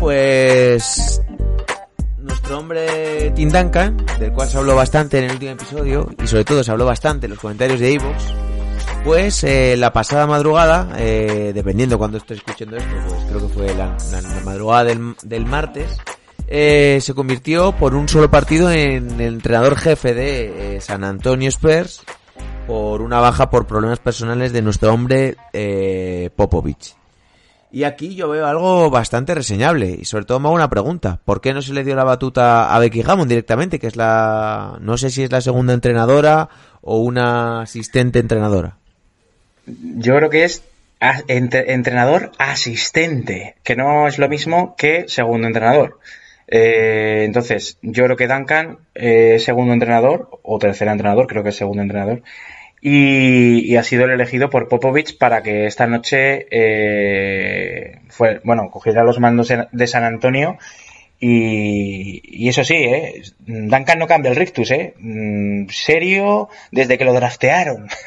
[0.00, 1.22] Pues
[2.18, 6.64] nuestro hombre Tindanka, del cual se habló bastante en el último episodio, y sobre todo
[6.64, 8.34] se habló bastante en los comentarios de Evox,
[9.04, 13.74] pues eh, la pasada madrugada, eh, dependiendo cuando esté escuchando esto, pues creo que fue
[13.74, 13.96] la,
[14.44, 15.98] madrugada del, martes,
[16.48, 22.02] eh, se convirtió por un solo partido en el entrenador jefe de San Antonio Spurs
[22.66, 25.36] por una baja por problemas personales de nuestro hombre
[26.34, 26.98] Popovich.
[27.70, 31.20] Y aquí yo veo algo bastante reseñable y sobre todo me hago una pregunta.
[31.24, 33.78] ¿Por qué no se le dio la batuta a Becky Hammond directamente?
[33.78, 34.78] Que es la...
[34.80, 36.48] no sé si es la segunda entrenadora
[36.80, 38.78] o una asistente entrenadora.
[39.66, 40.62] Yo creo que es
[41.28, 45.98] entrenador asistente, que no es lo mismo que segundo entrenador.
[46.46, 51.56] Eh, entonces, yo creo que Duncan eh, segundo entrenador, o tercer entrenador, creo que es
[51.56, 52.22] segundo entrenador,
[52.80, 58.70] y, y ha sido el elegido por Popovich para que esta noche, eh, fue, bueno,
[58.70, 60.58] cogiera los mandos de San Antonio.
[61.20, 63.22] Y, y eso sí, ¿eh?
[63.40, 64.94] Duncan no cambia el rictus, ¿eh?
[65.00, 67.88] Mm, serio desde que lo draftearon.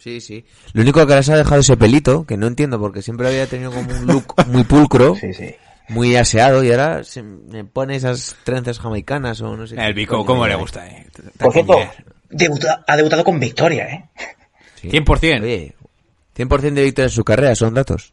[0.00, 0.44] Sí, sí.
[0.74, 3.46] Lo único que ahora se ha dejado ese pelito, que no entiendo porque siempre había
[3.48, 5.54] tenido como un look muy pulcro, Sí, sí.
[5.88, 9.74] muy aseado y ahora se me pone esas trenzas jamaicanas o no sé.
[9.74, 11.04] El coño ¿cómo le gusta, eh?
[11.36, 11.76] Por cierto.
[12.30, 14.04] Debuta- ha debutado con victoria, ¿eh?
[14.80, 14.88] Sí.
[14.90, 15.42] 100%.
[15.42, 15.74] Oye,
[16.36, 18.12] 100% de victoria en su carrera, son datos.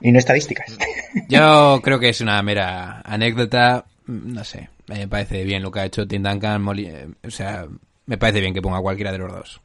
[0.00, 0.76] Y no estadísticas.
[1.28, 3.84] Yo creo que es una mera anécdota.
[4.06, 6.66] mm, No sé, me parece bien lo que ha hecho Tim Duncan.
[6.78, 7.66] Eh, o sea,
[8.06, 9.60] me parece bien que ponga cualquiera de los dos.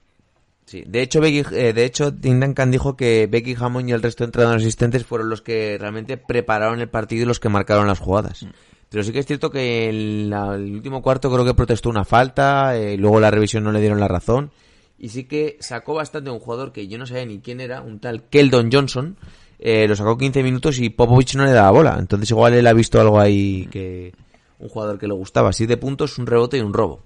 [0.66, 4.04] Sí, de hecho, Becky, eh, de hecho, Tim Duncan dijo que Becky Hammond y el
[4.04, 7.88] resto de entrenadores asistentes fueron los que realmente prepararon el partido y los que marcaron
[7.88, 8.46] las jugadas.
[8.90, 12.06] Pero sí que es cierto que en la- el último cuarto creo que protestó una
[12.06, 14.52] falta, eh, luego la revisión no le dieron la razón.
[14.98, 18.00] Y sí que sacó bastante un jugador que yo no sabía ni quién era, un
[18.00, 19.16] tal Keldon Johnson.
[19.62, 21.98] eh, lo sacó 15 minutos y Popovich no le daba bola.
[22.00, 24.14] Entonces igual él ha visto algo ahí que...
[24.58, 25.52] Un jugador que le gustaba.
[25.52, 27.02] Siete puntos, un rebote y un robo.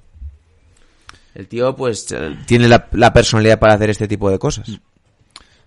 [1.34, 4.80] El tío, pues, eh, tiene la personalidad para hacer este tipo de cosas.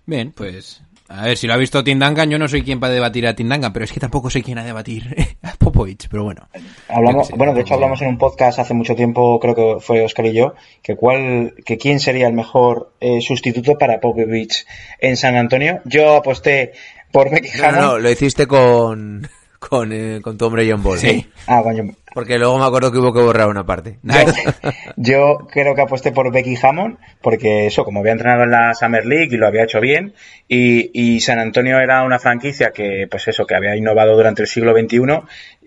[0.05, 0.81] Bien, pues.
[1.09, 3.35] A ver, si lo ha visto Tim Duncan, yo no soy quien para debatir a
[3.35, 6.47] Tim Duncan, pero es que tampoco soy quien a debatir a Popovich, pero bueno.
[6.89, 10.25] Hablamos, bueno, de hecho hablamos en un podcast hace mucho tiempo, creo que fue Oscar
[10.25, 14.65] y yo, que cuál, que quién sería el mejor eh, sustituto para Popovich
[14.99, 15.79] en San Antonio.
[15.85, 16.73] Yo aposté
[17.11, 19.27] por Becky No, no, lo hiciste con,
[19.59, 20.99] con, eh, con tu hombre John Ball.
[20.99, 21.25] Sí.
[21.47, 21.93] Ah, coño.
[22.17, 23.99] Porque luego me acuerdo que hubo que borrar una parte.
[24.95, 29.05] Yo creo que aposté por Becky Hammond, porque eso, como había entrenado en la Summer
[29.05, 30.15] League y lo había hecho bien,
[30.47, 34.47] y, y San Antonio era una franquicia que, pues eso, que había innovado durante el
[34.47, 34.99] siglo XXI,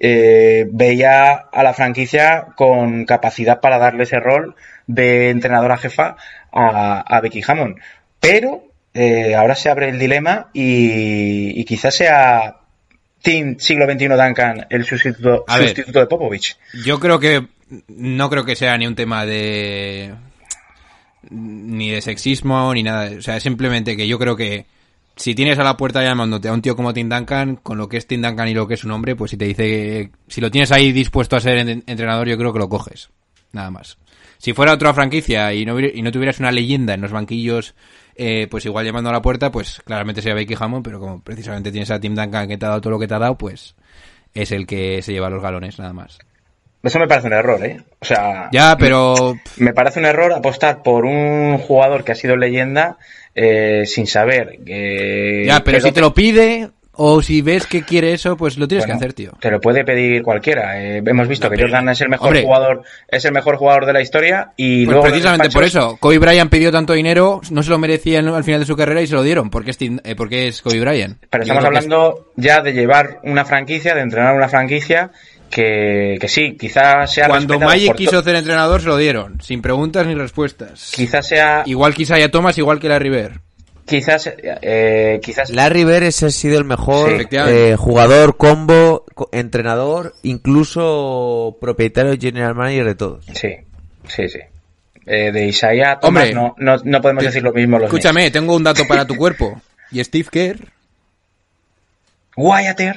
[0.01, 4.57] eh, veía a la franquicia con capacidad para darle ese rol
[4.89, 6.17] de entrenadora jefa
[6.51, 7.77] a, a Becky Hammond.
[8.19, 12.60] Pero eh, ahora se abre el dilema y, y quizás sea
[13.23, 15.69] Team siglo XXI Duncan el sustituto, A ver.
[15.69, 16.57] sustituto de Popovich.
[16.85, 17.47] Yo creo que
[17.89, 20.15] no creo que sea ni un tema de
[21.31, 24.67] ni de sexismo ni nada, o sea, simplemente que yo creo que
[25.17, 27.99] si tienes a la puerta llamándote a un tío como Tim Duncan, con lo que
[27.99, 30.51] es Tim Duncan y lo que es su nombre, pues si te dice, si lo
[30.51, 33.11] tienes ahí dispuesto a ser en- entrenador, yo creo que lo coges.
[33.53, 33.99] Nada más.
[34.39, 37.75] Si fuera otra franquicia y no, y no tuvieras una leyenda en los banquillos,
[38.17, 41.71] eh, pues igual llamando a la puerta, pues claramente sería Becky Hammond, pero como precisamente
[41.71, 43.75] tienes a Tim Duncan que te ha dado todo lo que te ha dado, pues
[44.35, 46.19] es el que se lleva los galones, nada más.
[46.83, 47.81] Eso me parece un error, ¿eh?
[48.01, 52.37] O sea, Ya, pero me parece un error apostar por un jugador que ha sido
[52.37, 52.97] leyenda
[53.35, 54.59] eh, sin saber.
[54.67, 56.71] eh, Ya, pero si te lo pide
[57.03, 59.33] o si ves que quiere eso, pues lo tienes bueno, que hacer, tío.
[59.41, 60.79] Te lo puede pedir cualquiera.
[60.83, 62.43] eh, hemos visto No, que Jordan es el mejor hombre.
[62.43, 66.19] jugador, es el mejor jugador de la historia y Pues luego precisamente por eso, Kobe
[66.19, 69.15] Bryant pidió tanto dinero, no se lo merecía al final de su carrera y se
[69.15, 71.17] lo dieron, porque es, eh, porque es Kobe Bryant.
[71.31, 75.11] Pero estamos es- hablando ya de llevar una franquicia, de entrenar una franquicia
[75.49, 80.07] que, que sí, quizás sea Cuando Magic quiso ser entrenador, se lo dieron, sin preguntas
[80.07, 80.93] ni respuestas.
[80.95, 83.41] quizás sea, Igual que Isaiah Thomas, igual que la River.
[83.85, 89.29] Quizás, eh, quizás Larry Bird ese ha sido el mejor Sí, eh, jugador, combo, co-
[89.33, 93.25] entrenador, incluso propietario general manager de todos.
[93.35, 93.55] Sí,
[94.07, 94.39] sí, sí.
[95.07, 98.55] Eh, de Isaiah Thomas Hombre, no, no, no podemos decir lo mismo los Escúchame, tengo
[98.55, 99.61] un dato para tu cuerpo.
[99.91, 100.59] Y Steve Kerr.
[102.37, 102.81] Wyatt.
[102.81, 102.95] ¿eh?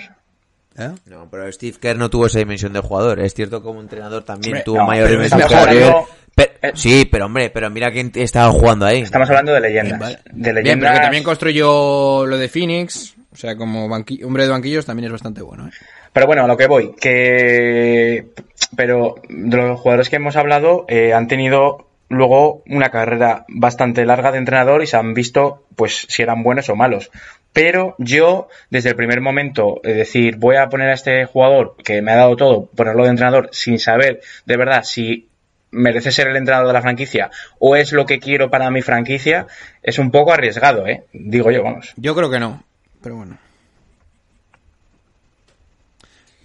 [1.06, 3.20] No, pero Steve Kerr no tuvo esa dimensión de jugador.
[3.20, 5.54] Es cierto que como entrenador también Hombre, tuvo no, mayor dimensión Bird.
[5.54, 9.02] hablando- Pero- eh, sí, pero hombre, pero mira quién estaba jugando ahí.
[9.02, 10.00] Estamos hablando de leyendas.
[10.00, 10.20] Vale.
[10.32, 13.16] De Bien, pero que también construyó lo de Phoenix.
[13.32, 15.72] O sea, como banqui- hombre de banquillos también es bastante bueno, ¿eh?
[16.12, 18.28] Pero bueno, a lo que voy, que
[18.76, 24.32] pero de los jugadores que hemos hablado eh, han tenido luego una carrera bastante larga
[24.32, 27.10] de entrenador y se han visto pues si eran buenos o malos.
[27.52, 32.02] Pero yo, desde el primer momento, es decir, voy a poner a este jugador que
[32.04, 35.28] me ha dado todo, ponerlo de entrenador sin saber de verdad si
[35.74, 39.48] merece ser el entrenador de la franquicia o es lo que quiero para mi franquicia,
[39.82, 41.04] es un poco arriesgado, ¿eh?
[41.12, 41.94] Digo yo, vamos.
[41.98, 42.64] Yo creo que no,
[43.02, 43.38] pero bueno.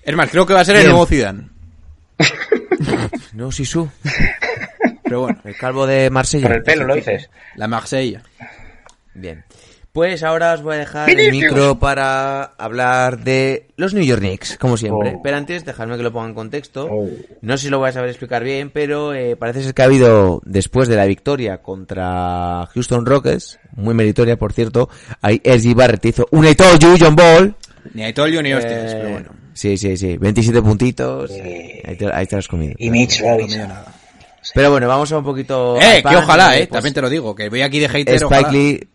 [0.03, 1.49] Es más, creo que va a ser el nuevo Zidane.
[3.33, 3.89] No, Sisu.
[5.05, 6.47] Pero bueno, El calvo de Marsella.
[6.49, 7.31] Por el pelo, lo dices.
[7.57, 8.23] la Marsella.
[9.15, 9.45] Bien.
[9.99, 14.57] Pues ahora os voy a dejar el micro para hablar de los New York Knicks,
[14.57, 15.15] como siempre.
[15.17, 15.21] Oh.
[15.25, 16.87] Pero antes, dejadme que lo ponga en contexto.
[16.89, 17.09] Oh.
[17.41, 19.87] No sé si lo vais a saber explicar bien, pero eh, parece ser que ha
[19.87, 24.89] habido, después de la victoria contra Houston Rockets, muy meritoria, por cierto,
[25.21, 27.57] ahí SG Barrett hizo un I told you, John Ball.
[27.93, 29.31] Ni a Itolio ni hostias, Eh, pero bueno.
[29.53, 30.17] Sí, sí, sí.
[30.17, 31.33] 27 puntitos.
[31.33, 32.75] Eh, Ahí te, ahí te lo has comido.
[32.79, 33.69] Y Mitch Robinson.
[34.55, 35.77] Pero bueno, vamos a un poquito...
[35.81, 38.35] Eh, que ojalá, eh, pues, también te lo digo, que voy aquí de hater, Spike
[38.37, 38.53] ojalá.
[38.53, 38.89] Lee,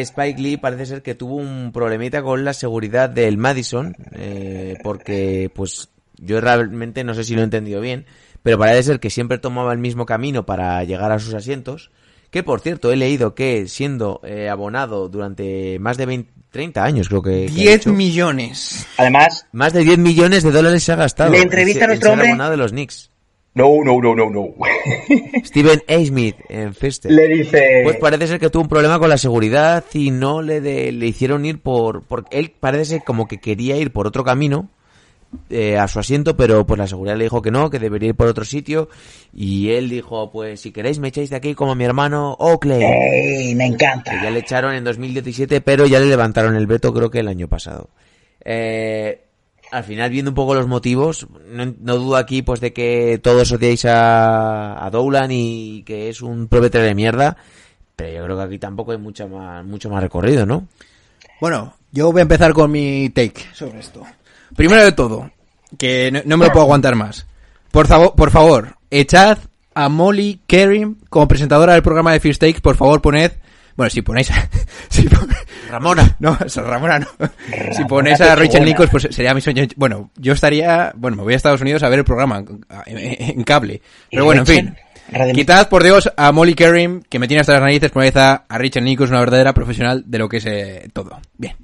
[0.00, 5.50] Spike Lee parece ser que tuvo un problemita con la seguridad del Madison, eh, porque
[5.54, 8.06] pues yo realmente no sé si lo he entendido bien,
[8.42, 11.90] pero parece ser que siempre tomaba el mismo camino para llegar a sus asientos,
[12.30, 17.08] que por cierto he leído que siendo eh, abonado durante más de 20, 30 años
[17.08, 17.46] creo que...
[17.46, 18.86] que ha 10 hecho, millones.
[18.98, 21.32] Además, Más de 10 millones de dólares se ha gastado.
[21.32, 22.28] ¿Le entrevista en a nuestro ser hombre?
[22.28, 23.11] abonado de los Knicks.
[23.54, 24.48] No, no, no, no, no.
[25.44, 26.04] Steven A.
[26.04, 27.10] Smith en Fester.
[27.12, 27.80] Le dice...
[27.84, 31.06] Pues parece ser que tuvo un problema con la seguridad y no le de- le
[31.06, 34.70] hicieron ir por, por él parece ser como que quería ir por otro camino
[35.50, 38.14] eh, a su asiento, pero pues la seguridad le dijo que no, que debería ir
[38.14, 38.88] por otro sitio
[39.34, 42.82] y él dijo, pues si queréis me echáis de aquí como mi hermano Oakley.
[42.82, 44.30] ¡Ey, me Que ya encanta!
[44.30, 47.88] le echaron en 2017, pero ya le levantaron el veto creo que el año pasado.
[48.44, 49.20] Eh,
[49.72, 53.50] al final, viendo un poco los motivos, no, no dudo aquí pues de que todos
[53.52, 57.38] odiáis a, a Dowlan y que es un propietario de mierda,
[57.96, 60.68] pero yo creo que aquí tampoco hay mucha más, mucho más recorrido, ¿no?
[61.40, 64.02] Bueno, yo voy a empezar con mi take sobre esto.
[64.54, 65.30] Primero de todo,
[65.78, 67.26] que no, no me lo puedo aguantar más.
[67.70, 69.38] Por, favor, por favor, echad
[69.74, 72.60] a Molly Kerim como presentadora del programa de First Takes.
[72.60, 73.32] Por favor, poned...
[73.76, 74.48] Bueno, si ponéis a...
[74.88, 75.28] si pon-
[75.70, 76.16] Ramona.
[76.20, 77.06] No, Ramona no.
[77.72, 79.64] si ponéis a Rachel Nichols, pues sería mi sueño.
[79.76, 80.92] Bueno, yo estaría...
[80.94, 82.44] Bueno, me voy a Estados Unidos a ver el programa
[82.86, 83.80] en, cable.
[84.10, 84.76] Pero bueno, en fin.
[85.10, 88.44] Radio- Quitad, por Dios, a Molly Kerim, que me tiene hasta las narices, poned a,
[88.48, 91.20] a Rachel Nichols, una verdadera profesional de lo que es eh, todo.
[91.36, 91.54] Bien.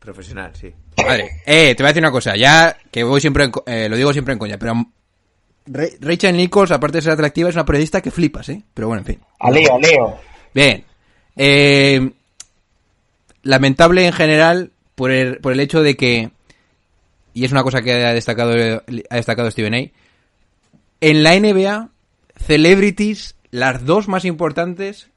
[0.00, 0.70] Profesional, sí.
[0.98, 3.96] Madre, eh, te voy a decir una cosa, ya que voy siempre, en eh, lo
[3.96, 4.74] digo siempre en coña, pero
[5.66, 8.62] Ra- Rachel Nichols, aparte de ser atractiva, es una periodista que flipas, ¿eh?
[8.74, 9.20] Pero bueno, en fin.
[9.40, 10.20] A Leo, a Leo.
[10.52, 10.84] Bien.
[11.36, 12.10] Eh,
[13.42, 16.30] lamentable en general por el, por el hecho de que,
[17.32, 18.52] y es una cosa que ha destacado,
[19.10, 19.90] ha destacado Steven A.,
[21.00, 21.90] en la NBA,
[22.36, 25.08] celebrities, las dos más importantes,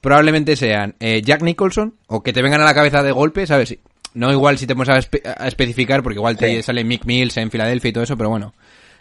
[0.00, 3.76] probablemente sean eh, Jack Nicholson, o que te vengan a la cabeza de golpe, ¿sabes?
[4.12, 6.62] No igual si te pones a, espe- a especificar, porque igual te Sí.
[6.62, 8.52] sale Mick Mills en Filadelfia y todo eso, pero bueno.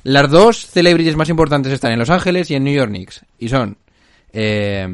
[0.03, 3.25] Las dos celebrities más importantes están en Los Ángeles y en New York Knicks.
[3.37, 3.77] Y son
[4.31, 4.87] eh,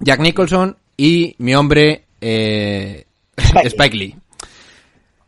[0.00, 4.16] Jack Nicholson y mi hombre eh, Spike Spike Lee.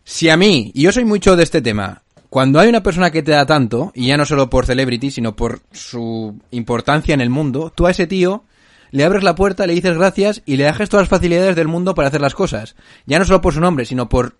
[0.04, 3.22] Si a mí, y yo soy mucho de este tema, cuando hay una persona que
[3.22, 7.30] te da tanto, y ya no solo por celebrity, sino por su importancia en el
[7.30, 8.44] mundo, tú a ese tío
[8.90, 11.94] le abres la puerta, le dices gracias y le dejas todas las facilidades del mundo
[11.94, 12.76] para hacer las cosas.
[13.04, 14.36] Ya no solo por su nombre, sino por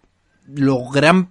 [0.46, 1.30] lo gran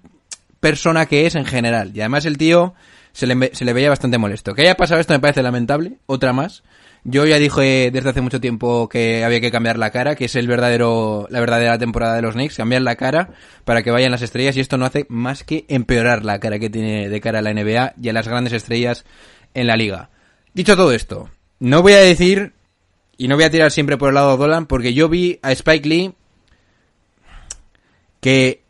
[0.60, 1.92] persona que es en general.
[1.94, 2.74] Y además el tío
[3.14, 4.54] se le, se le veía bastante molesto.
[4.54, 6.64] Que haya pasado esto me parece lamentable, otra más.
[7.08, 10.36] Yo ya dije desde hace mucho tiempo que había que cambiar la cara, que es
[10.36, 13.30] el verdadero, la verdadera temporada de los Knicks, cambiar la cara
[13.64, 16.72] para que vayan las estrellas y esto no hace más que empeorar la cara que
[16.72, 19.06] tiene de cara a la NBA y a las grandes estrellas
[19.54, 20.10] en la liga.
[20.56, 21.30] Dicho todo esto,
[21.60, 22.54] no voy a decir
[23.18, 25.52] y no voy a tirar siempre por el lado de Dolan porque yo vi a
[25.52, 26.16] Spike Lee
[28.20, 28.64] que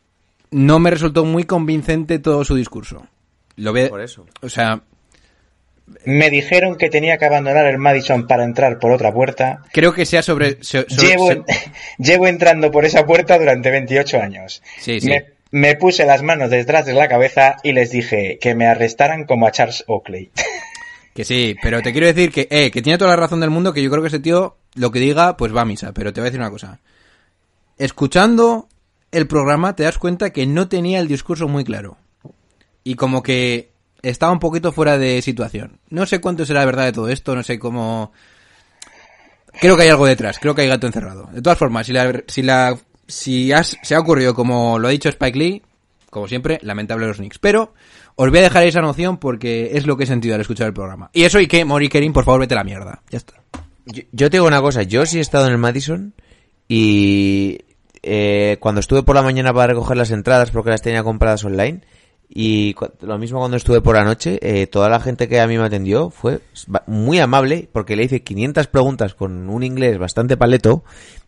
[0.52, 3.08] no me resultó muy convincente todo su discurso.
[3.56, 4.26] Lo ve, Por eso.
[4.42, 4.84] o sea,
[6.06, 9.62] Me dijeron que tenía que abandonar el Madison para entrar por otra puerta.
[9.72, 11.46] creo que sea sobre, so- so- Llevo, so-
[11.98, 14.62] llevo entrando por esa puerta durante 28 años.
[14.80, 15.08] Sí, sí.
[15.08, 19.26] Me, me puse las manos detrás de la cabeza y les dije que me arrestaran
[19.26, 20.32] como a Charles Oakley.
[21.14, 23.72] Que sí, pero te quiero decir que, eh, que tiene toda la razón del mundo,
[23.72, 25.94] que yo creo que ese tío, lo que diga, pues va a misa.
[25.94, 26.82] Pero te voy a decir una cosa.
[27.78, 28.68] Escuchando
[29.12, 31.98] el programa te das cuenta que no tenía el discurso muy claro.
[32.84, 33.70] Y como que
[34.10, 35.80] estaba un poquito fuera de situación.
[35.90, 38.12] No sé cuánto será verdad de todo esto, no sé cómo...
[39.62, 41.30] Creo que hay algo detrás, creo que hay gato encerrado.
[41.32, 42.78] De todas formas, si la, si la,
[43.08, 45.62] si has- se ha ocurrido como lo ha dicho Spike Lee,
[46.10, 47.40] como siempre, lamentable los Knicks.
[47.40, 47.74] Pero
[48.16, 50.74] os voy a dejar esa noción porque es lo que he sentido al escuchar el
[50.74, 51.10] programa.
[51.14, 53.02] Y eso y que, Mori Kerin, por favor, vete a la mierda.
[53.10, 53.36] Ya está.
[53.86, 56.14] Yo, yo te digo una cosa, yo sí he estado en el Madison
[56.68, 57.60] y
[58.04, 61.82] eh, cuando estuve por la mañana para recoger las entradas porque las tenía compradas online
[62.30, 65.58] y lo mismo cuando estuve por la noche, eh, toda la gente que a mí
[65.58, 66.40] me atendió fue
[66.88, 70.84] muy amable porque le hice 500 preguntas con un inglés bastante paleto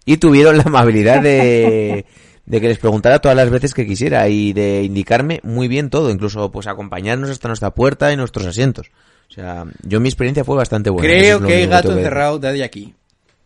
[0.06, 2.06] y tuvieron la amabilidad de,
[2.46, 6.10] de que les preguntara todas las veces que quisiera y de indicarme muy bien todo,
[6.10, 8.92] incluso pues acompañarnos hasta nuestra puerta y nuestros asientos.
[9.30, 11.08] O sea, yo mi experiencia fue bastante buena.
[11.08, 12.96] Creo es que hay gato encerrado de aquí.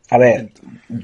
[0.10, 0.50] A ver,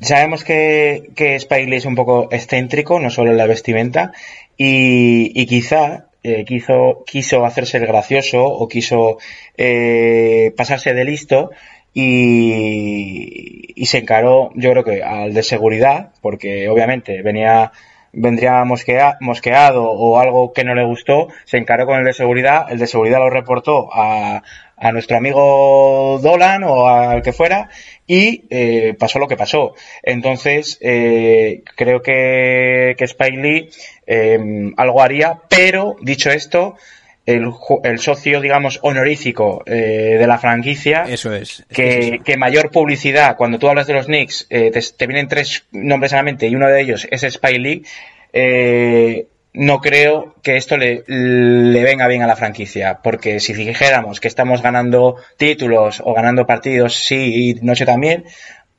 [0.01, 4.11] sabemos que, que Spike Lee es un poco excéntrico, no solo en la vestimenta,
[4.57, 9.17] y, y quizá eh, quiso, quiso hacerse el gracioso o quiso
[9.57, 11.51] eh, pasarse de listo
[11.93, 17.71] y, y se encaró, yo creo que al de seguridad, porque obviamente venía
[18.13, 22.65] vendría mosquea- mosqueado o algo que no le gustó, se encaró con el de seguridad,
[22.71, 24.41] el de seguridad lo reportó a,
[24.78, 27.69] a nuestro amigo Dolan o al que fuera
[28.05, 29.73] y eh, pasó lo que pasó.
[30.03, 33.69] Entonces, eh, creo que, que Spike Lee
[34.05, 36.75] eh, algo haría, pero dicho esto,
[37.25, 37.51] el,
[37.84, 41.65] el socio, digamos, honorífico eh, de la franquicia Eso es.
[41.69, 42.23] que, es eso.
[42.23, 46.13] que mayor publicidad, cuando tú hablas de los Knicks, eh, te, te vienen tres nombres
[46.13, 47.84] a la mente y uno de ellos es Spike Lee,
[48.32, 54.19] eh, no creo que esto le, le venga bien a la franquicia, porque si dijéramos
[54.19, 58.25] que estamos ganando títulos o ganando partidos sí y noche también,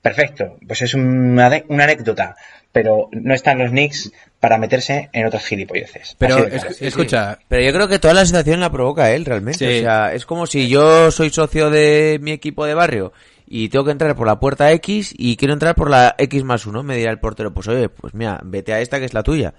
[0.02, 2.36] perfecto, pues es una, una anécdota,
[2.70, 6.14] pero no están los Knicks para meterse en otras gilipolleces.
[6.18, 6.76] Pero es- claro.
[6.80, 9.58] escucha, Pero yo creo que toda la situación la provoca él realmente.
[9.58, 9.78] Sí.
[9.78, 13.12] O sea, es como si yo soy socio de mi equipo de barrio
[13.48, 16.66] y tengo que entrar por la puerta X y quiero entrar por la X más
[16.66, 16.84] uno.
[16.84, 19.54] Me dirá el portero, pues oye, pues mira, vete a esta que es la tuya.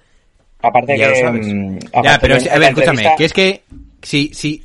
[0.62, 1.20] Aparte ya lo que...
[1.20, 1.46] sabes.
[1.46, 3.62] mm, ya, pero a ver, escúchame, entrevista- que es que
[4.02, 4.62] si, si,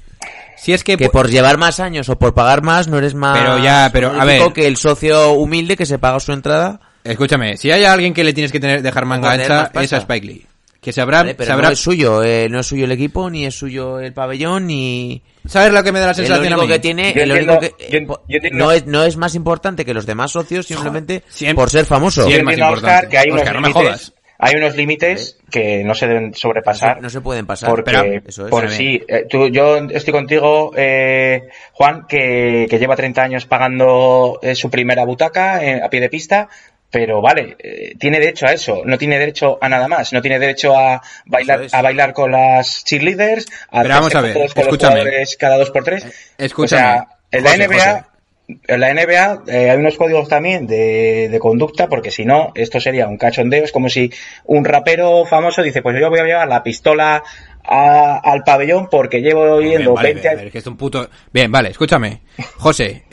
[0.58, 3.38] si es que, Que por llevar más años o por pagar más no eres más
[3.38, 4.52] Pero ya, pero, a ver.
[4.54, 6.80] que el socio humilde que se paga su entrada.
[7.04, 10.26] escúchame, si hay alguien que le tienes que tener, dejar manga ancha, es a Spike
[10.28, 10.46] Lee.
[10.82, 13.28] Que se habrá, Vale, pero sabrá- no es suyo, eh, no es suyo el equipo,
[13.32, 15.20] ni es suyo el pabellón, ni...
[15.48, 16.74] ¿sabes lo que me da la El sensación a único mí?
[16.74, 19.34] que tiene, Yo el único que yo- po- yo entiendo- no es no es más
[19.34, 22.28] importante que los demás socios simplemente Siempre- por ser famoso.
[22.28, 23.10] Sí, es más entiendo, Oscar, importante.
[23.10, 24.14] que hay unos no me jodas.
[24.38, 27.02] Hay unos límites que no se deben sobrepasar.
[27.02, 27.70] No se pueden pasar.
[27.70, 28.50] Porque, Pero, eso es.
[28.50, 34.40] por sí, eh, tú- yo estoy contigo, eh, Juan, que, que lleva 30 años pagando
[34.42, 36.50] eh, su primera butaca eh, a pie de pista,
[36.92, 40.40] pero vale, eh, tiene derecho a eso, no tiene derecho a nada más, no tiene
[40.40, 41.74] derecho a bailar, es.
[41.74, 45.72] a bailar con las cheerleaders, a Pero vamos a ver, con los jugadores cada dos
[45.72, 46.06] por tres.
[46.38, 48.04] escúchame, O sea, en la José, NBA, José.
[48.48, 52.80] En la NBA eh, hay unos códigos también de, de conducta, porque si no, esto
[52.80, 53.64] sería un cachondeo.
[53.64, 54.12] Es como si
[54.46, 57.24] un rapero famoso dice, pues yo voy a llevar la pistola
[57.64, 61.10] a- al pabellón porque llevo Bien, yendo vale, 20 a ver, que es un puto...
[61.34, 62.22] Bien, vale, escúchame.
[62.58, 63.04] José,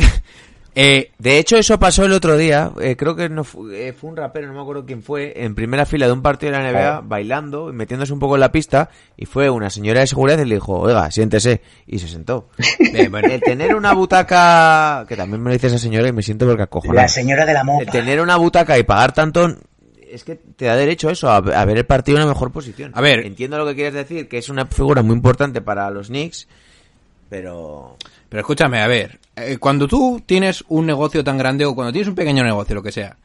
[0.74, 2.72] eh, De hecho, eso pasó el otro día.
[2.80, 5.54] eh, creo que no fu- eh, fue un rapero, no me acuerdo quién fue, en
[5.54, 8.52] primera fila de un partido de la NBA, bailando y metiéndose un poco en la
[8.52, 8.88] pista.
[9.16, 11.60] Y fue una señora de seguridad y le dijo, oiga, siéntese.
[11.86, 12.48] Y se sentó.
[13.10, 13.28] bueno.
[13.28, 16.62] El tener una butaca, que también me lo dice esa señora y me siento porque
[16.62, 17.02] acojonado.
[17.02, 17.92] La señora de la El mopa.
[17.92, 19.54] tener una butaca y pagar tanto
[20.10, 22.52] es que te da derecho a eso, a, a ver el partido en la mejor
[22.52, 22.92] posición.
[22.94, 23.24] A ver.
[23.24, 26.48] Entiendo lo que quieres decir, que es una figura muy importante para los Knicks,
[27.32, 27.96] pero...
[28.28, 32.08] Pero escúchame, a ver, eh, cuando tú tienes un negocio tan grande o cuando tienes
[32.08, 33.16] un pequeño negocio, lo que sea,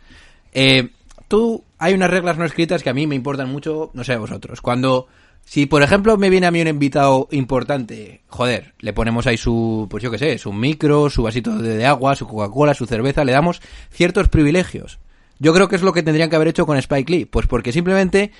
[0.53, 0.91] eh,
[1.27, 4.17] tú hay unas reglas no escritas que a mí me importan mucho, no sé a
[4.17, 4.61] vosotros.
[4.61, 5.07] Cuando,
[5.43, 9.87] si por ejemplo me viene a mí un invitado importante, joder, le ponemos ahí su,
[9.89, 13.33] pues yo qué sé, su micro, su vasito de, agua, su Coca-Cola, su cerveza, le
[13.33, 14.99] damos ciertos privilegios.
[15.37, 17.73] Yo creo que es lo que tendrían que haber hecho con Spike Lee, pues porque
[17.73, 18.31] simplemente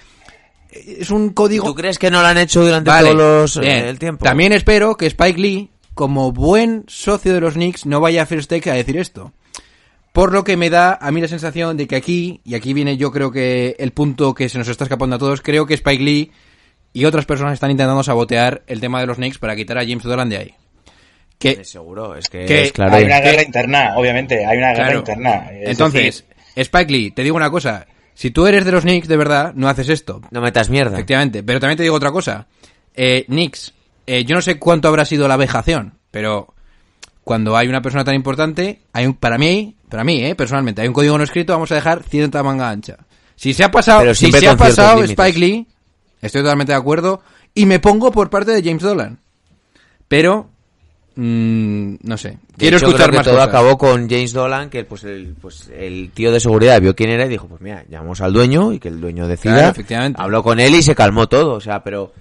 [0.72, 3.86] es un código ¿Tú crees que no lo han hecho durante Vale, todos los, bien.
[3.86, 4.24] eh, el tiempo?
[4.26, 8.50] También espero que Spike Lee, como buen socio de los Knicks, no vaya a First
[8.50, 9.32] Take a decir esto.
[10.14, 12.98] Por lo que me da a mí la sensación de que aquí, y aquí viene
[12.98, 16.04] yo creo que el punto que se nos está escapando a todos, creo que Spike
[16.04, 16.32] Lee
[16.94, 20.04] y otras personas están intentando sabotear el tema de los Knicks para quitar a James
[20.04, 20.54] Dolan de ahí.
[21.38, 22.96] Que, Seguro, es que, que es claro.
[22.96, 25.00] Hay una que- guerra interna, obviamente, hay una guerra Claro.
[25.00, 25.52] interna.
[25.52, 27.86] Es Entonces, decir, Spike Lee, te digo una cosa.
[28.18, 30.22] Si tú eres de los Knicks, de verdad, no haces esto.
[30.32, 30.96] No metas mierda.
[30.96, 32.48] Efectivamente, pero también te digo otra cosa.
[32.96, 33.76] Eh, Knicks,
[34.08, 36.52] eh, yo no sé cuánto habrá sido la vejación, pero
[37.24, 40.88] cuando hay una persona tan importante, hay un, para mí, para mí, eh, personalmente, hay
[40.88, 42.98] un código no escrito, vamos a dejar cierta manga ancha.
[43.36, 45.04] Si se ha pasado, si se ha pasado.
[45.04, 45.68] Spike Lee,
[46.20, 47.22] estoy totalmente de acuerdo,
[47.54, 49.20] y me pongo por parte de James Dolan.
[50.08, 50.50] Pero,
[51.18, 53.50] mm, no sé, quiero hecho, escuchar creo que más todo cosas.
[53.50, 57.26] acabó con James Dolan, que pues el, pues el tío de seguridad vio quién era
[57.26, 59.54] y dijo, pues mira, llamamos al dueño y que el dueño decida.
[59.54, 60.22] Claro, efectivamente.
[60.22, 62.14] Habló con él y se calmó todo, o sea, pero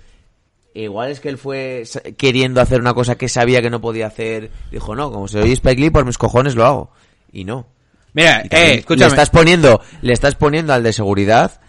[0.74, 1.84] igual es que él fue
[2.16, 4.50] queriendo hacer una cosa que sabía que no podía hacer.
[4.70, 6.90] Dijo, no, como soy Spike Lee, por mis cojones lo hago.
[7.32, 7.66] Y no.
[8.12, 9.00] Mira, Y eh, escúchame.
[9.00, 11.60] Le estás poniendo, le estás poniendo al de seguridad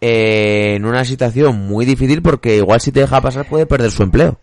[0.00, 4.02] eh, en una situación muy difícil porque igual si te deja pasar puede perder su
[4.02, 4.38] empleo.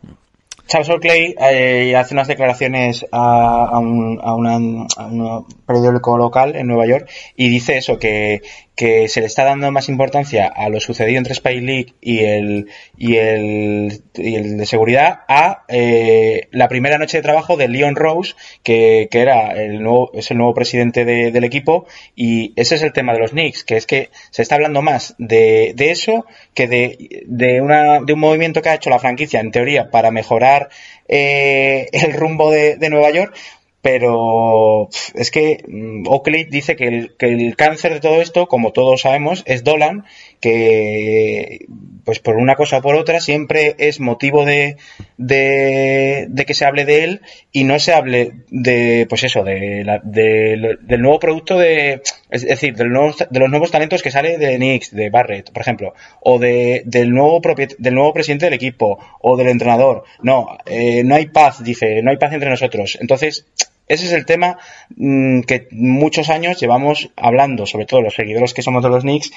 [0.68, 6.68] Charles Oakley eh, hace unas declaraciones a, un, a una- a un periódico local en
[6.68, 8.42] Nueva York y dice eso, que,
[8.78, 12.68] que se le está dando más importancia a lo sucedido entre Spike Lee y el,
[12.98, 17.96] y el, y el de seguridad a eh, la primera noche de trabajo de Leon
[17.98, 22.76] Rose, que, que era el nuevo, es el nuevo presidente de- del equipo y ese
[22.76, 25.92] es el tema de los Knicks, que es que se está hablando más de, de
[25.92, 29.90] eso que de, de, una, de un movimiento que ha hecho la franquicia, en teoría,
[29.90, 30.70] para mejorar
[31.08, 33.36] eh, el rumbo de, de Nueva York,
[33.82, 38.72] pero es que mm, Oakley dice que el, que el cáncer de todo esto, como
[38.72, 40.06] todos sabemos, es Dolan,
[40.40, 41.66] que
[42.06, 44.78] pues por una cosa o por otra siempre es motivo de,
[45.18, 47.22] de, que se hable de él
[47.52, 52.46] y no se hable de pues eso de la- de- del nuevo producto de es
[52.46, 55.94] decir del nuevo- de los nuevos talentos que sale de Knicks de Barrett por ejemplo
[56.22, 57.42] o de, del nuevo
[57.78, 60.04] del nuevo presidente del equipo o del entrenador.
[60.22, 62.98] No eh, no hay paz dice no hay paz entre nosotros.
[63.02, 63.46] Entonces
[63.88, 64.58] ese es el tema
[64.96, 69.32] mm, que muchos años llevamos hablando, sobre todo los seguidores que somos de los Knicks,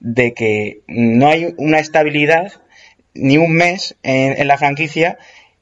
[0.00, 2.52] de que no hay una estabilidad
[3.14, 5.18] ni un mes en, la franquicia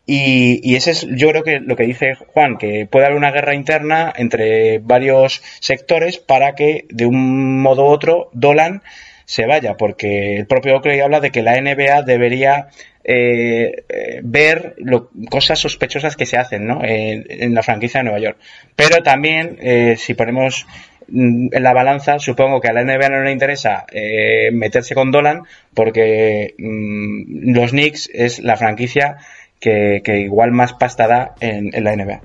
[0.07, 3.31] y, y ese es yo creo que lo que dice Juan, que puede haber una
[3.31, 8.83] guerra interna entre varios sectores para que de un modo u otro Dolan
[9.25, 12.69] se vaya, porque el propio Oakley habla de que la NBA debería
[13.05, 16.83] eh, eh, ver lo- cosas sospechosas que se hacen ¿no?
[16.83, 18.39] en, en la franquicia de Nueva York.
[18.75, 20.67] Pero también, eh, si ponemos
[21.09, 25.11] mm, en la balanza, supongo que a la NBA no le interesa eh, meterse con
[25.11, 25.43] Dolan
[25.75, 29.19] porque mm, los Knicks es la franquicia
[29.61, 32.21] que, igual más pasta da en, la NBA.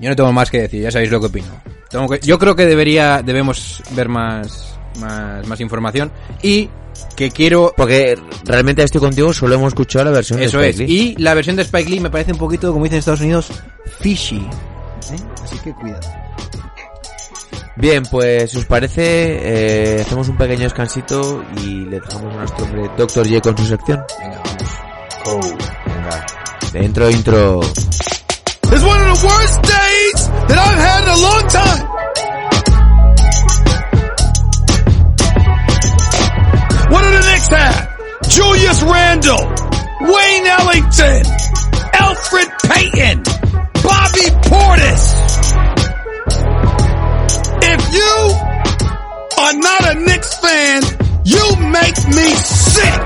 [0.00, 1.62] Yo no tengo más que decir, ya sabéis lo que opino.
[2.22, 6.10] Yo creo que debería, debemos ver más, más, más información
[6.42, 6.68] y
[7.16, 10.76] que quiero Porque realmente estoy contigo, solo hemos escuchado la versión Eso de es.
[10.76, 11.14] Spike Lee.
[11.16, 13.48] Y la versión de Spike Lee me parece un poquito, como dicen en Estados Unidos,
[14.00, 14.36] fishy.
[14.36, 15.16] ¿Eh?
[15.42, 16.08] Así que cuidado.
[17.76, 22.64] Bien, pues si os parece, eh, hacemos un pequeño descansito y le dejamos a nuestro
[22.64, 23.28] hombre Dr.
[23.28, 24.04] J con su sección.
[24.20, 24.42] Venga,
[25.26, 25.46] vamos.
[25.86, 26.26] Venga,
[26.72, 27.60] dentro intro.
[27.62, 31.93] It's one of the worst days that I've had in a long time.
[37.48, 37.94] Have?
[38.28, 39.44] Julius Randle,
[40.00, 41.22] Wayne Ellington,
[41.92, 43.22] Alfred Payton,
[43.84, 45.04] Bobby Portis.
[47.62, 48.14] If you
[49.42, 50.82] are not a Knicks fan,
[51.24, 53.00] you make me sick.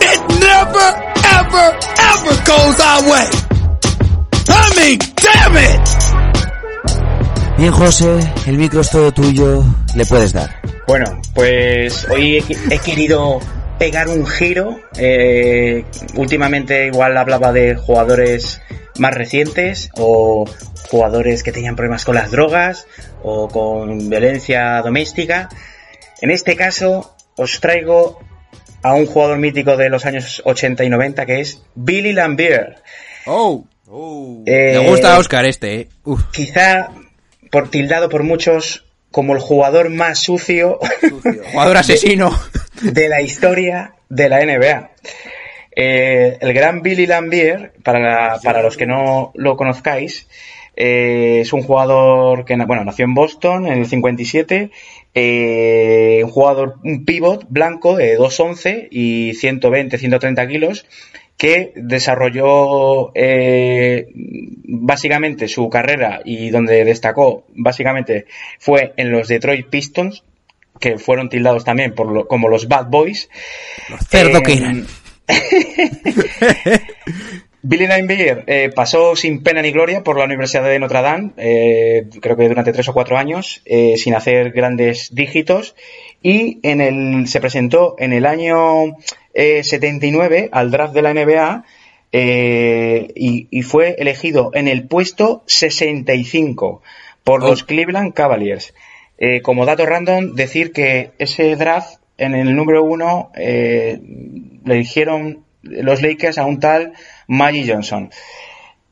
[0.00, 0.88] It never,
[1.40, 1.66] ever,
[2.12, 3.26] ever goes our way.
[4.50, 5.88] I mean, damn it!
[7.58, 9.64] Bien, José, el micro es todo tuyo,
[9.94, 10.57] le puedes dar.
[10.88, 13.40] Bueno, pues hoy he, he querido
[13.78, 14.80] pegar un giro.
[14.96, 15.84] eh,
[16.14, 18.62] últimamente igual hablaba de jugadores
[18.98, 20.46] más recientes o
[20.90, 22.86] jugadores que tenían problemas con las drogas
[23.22, 25.50] o con violencia doméstica.
[26.22, 28.18] En este caso os traigo
[28.82, 32.76] a un jugador mítico de los años 80 y 90 que es Billy Lambier.
[33.26, 33.66] Oh,
[34.46, 35.88] Eh, me gusta Oscar este, eh.
[36.04, 36.22] Uf.
[36.32, 36.88] Quizá
[37.50, 40.78] por tildado por muchos como el jugador más sucio
[41.52, 42.30] Jugador asesino.
[42.82, 44.90] de la historia de la NBA.
[45.74, 50.26] Eh, el gran Billy Lambier, para, para los que no lo conozcáis,
[50.80, 54.70] eh, es un jugador que bueno, nació en Boston en el 57,
[55.12, 60.86] eh, un jugador, un pivot blanco de 2'11 y 120-130 kilos,
[61.38, 68.26] que desarrolló eh, básicamente su carrera y donde destacó básicamente
[68.58, 70.24] fue en los Detroit Pistons,
[70.80, 73.30] que fueron tildados también por lo- como los Bad Boys.
[74.10, 74.86] Cerdo Eh, que eran.
[77.60, 82.06] Billy Linebeer eh, pasó sin pena ni gloria por la Universidad de Notre Dame, eh,
[82.20, 85.74] creo que durante tres o cuatro años, eh, sin hacer grandes dígitos,
[86.22, 88.96] y en el, se presentó en el año
[89.38, 91.64] eh, 79 al draft de la NBA
[92.10, 96.82] eh, y, y fue elegido en el puesto 65
[97.22, 97.48] por Oh.
[97.48, 98.74] los Cleveland Cavaliers.
[99.16, 104.00] Eh, como dato random, decir que ese draft en el número uno eh,
[104.64, 106.94] le eligieron los Lakers a un tal
[107.28, 108.10] Magic Johnson.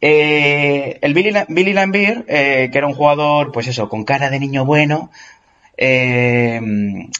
[0.01, 4.39] Eh, el Billy, Billy Lambier, eh, que era un jugador, pues eso, con cara de
[4.39, 5.11] niño bueno,
[5.77, 6.61] eh,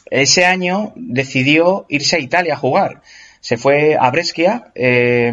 [0.09, 3.01] ese año decidió irse a Italia a jugar.
[3.39, 5.31] Se fue a Brescia, eh,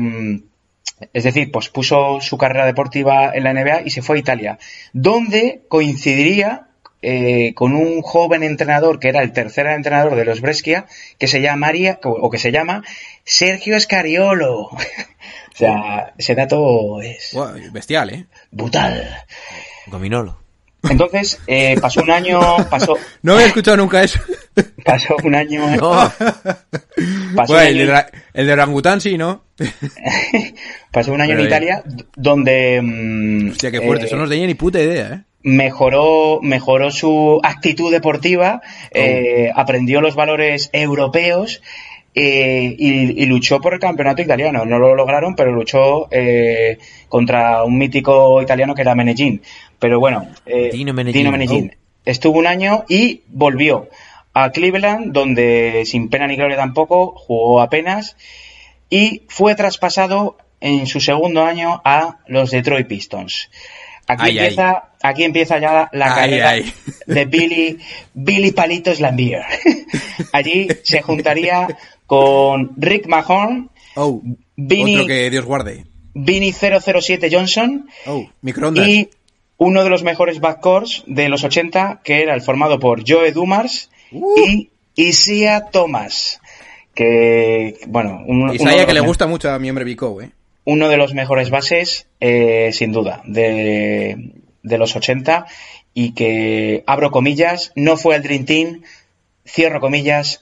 [1.12, 4.59] es decir, pues puso su carrera deportiva en la NBA y se fue a Italia,
[4.93, 6.68] donde coincidiría
[7.03, 10.87] eh, con un joven entrenador que era el tercer entrenador de los Brescia,
[11.18, 12.83] que se llama María, o que se llama
[13.25, 14.61] Sergio Escariolo.
[14.68, 14.79] o
[15.55, 17.37] sea, ese dato es
[17.72, 18.27] bestial, ¿eh?
[18.51, 19.25] brutal.
[19.87, 20.44] Gominolo.
[20.91, 24.20] Entonces, eh, pasó un año, pasó, No había escuchado nunca eso.
[24.85, 25.91] pasó un año, No,
[27.35, 29.45] pasó Bueno, un el, de, año- el de orangután sí, ¿no?
[30.91, 31.82] pasó un año en Italia
[32.16, 34.05] donde mm, Hostia, qué fuerte.
[34.05, 35.20] eh, Eso no tenía ni puta idea, ¿eh?
[35.43, 41.61] mejoró, mejoró su actitud deportiva, eh, aprendió los valores europeos
[42.14, 44.64] eh, y, y luchó por el campeonato italiano.
[44.64, 46.78] No lo lograron, pero luchó eh,
[47.11, 49.43] contra un mítico italiano que era Meneghin.
[49.79, 51.31] Pero bueno, eh, Dino Meneghin.
[51.31, 51.77] Meneghin.
[52.05, 53.89] Estuvo un año y volvió
[54.35, 58.16] a Cleveland, donde sin pena ni gloria tampoco, jugó apenas
[58.91, 63.51] y fue traspasado en su segundo año a los Detroit Pistons.
[64.07, 64.45] Aquí, Ay, ay.
[64.49, 66.55] empieza, aquí empieza ya la Ay, carrera
[67.07, 67.79] de Billy,
[68.12, 69.43] Billy Palitos Lambier.
[70.33, 71.68] Allí se juntaría
[72.07, 74.20] con Rick Mahorn, Oh,
[74.57, 75.85] Vinny- otro que Dios guarde.
[76.14, 78.87] Vinny 007 Johnson Oh, microondas.
[78.89, 79.09] y
[79.57, 83.91] uno de los mejores backcourts de los 80, que era el formado por Joe Dumars
[84.13, 84.35] Uh.
[84.47, 86.41] y Isia Thomas.
[86.95, 90.31] Que, bueno, un- Isaiah que le gusta mucho a mi hombre Vico, ¿eh?
[90.65, 94.31] uno de los mejores bases, eh, sin duda, de,
[94.63, 95.47] de los 80
[95.93, 98.83] y que, abro comillas, no fue al Dream Team,
[99.47, 100.41] cierro comillas,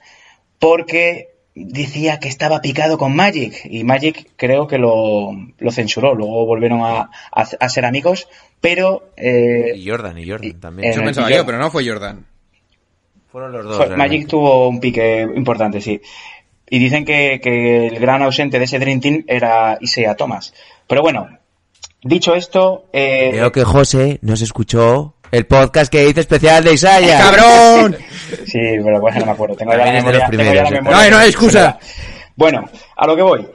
[0.58, 6.46] porque decía que estaba picado con Magic y Magic creo que lo, lo censuró, luego
[6.46, 8.28] volvieron a, a- a ser amigos,
[8.60, 10.90] pero eh, y Jordan, y Jordan también.
[10.90, 12.26] Eso el pensaba yo, pero no fue Jordan.
[13.30, 13.76] Fueron los dos.
[13.76, 13.96] Fue-.
[13.96, 16.00] Magic tuvo un pique importante, sí.
[16.70, 20.54] Y dicen que, que el gran ausente de ese Dream Team era Isaiah Thomas.
[20.86, 21.28] Pero bueno,
[22.02, 26.72] dicho esto, eh, Veo que José no se escuchó el podcast que hice especial de
[26.74, 27.18] Isaya.
[27.18, 27.96] ¡Cabrón!
[28.46, 29.56] sí, pero bueno, no me acuerdo.
[29.56, 31.78] Tengo ya la memoria, tengo ya la primeros, memoria No hay- no excusa.
[32.36, 33.46] Bueno, a lo que voy.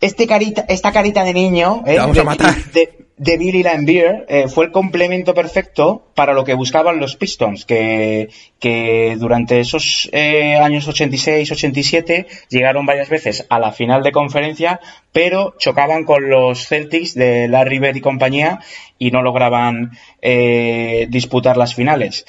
[0.00, 2.54] Este carita, esta carita de niño eh, Te vamos de, a matar.
[2.72, 7.64] de- de Billy Lambier eh, fue el complemento perfecto para lo que buscaban los Pistons,
[7.64, 14.80] que, que durante esos eh, años 86-87 llegaron varias veces a la final de conferencia,
[15.12, 18.58] pero chocaban con los Celtics de Larry Bird y compañía
[18.98, 22.24] y no lograban eh, disputar las finales.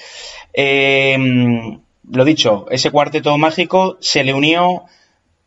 [0.54, 1.18] Eh,
[2.10, 4.84] lo dicho, ese cuarteto mágico se le unió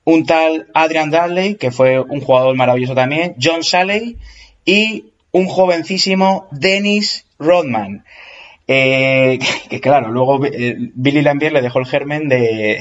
[0.05, 4.17] un tal Adrian Dudley, que fue un jugador maravilloso también, John Salley
[4.65, 8.05] y un jovencísimo Dennis Rodman.
[8.69, 9.39] Eh,
[9.71, 12.81] que, claro, luego eh, Billy Lambier le dejó el germen de,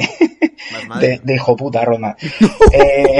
[0.99, 2.15] de, de hijo puta Rodman.
[2.71, 3.19] Eh,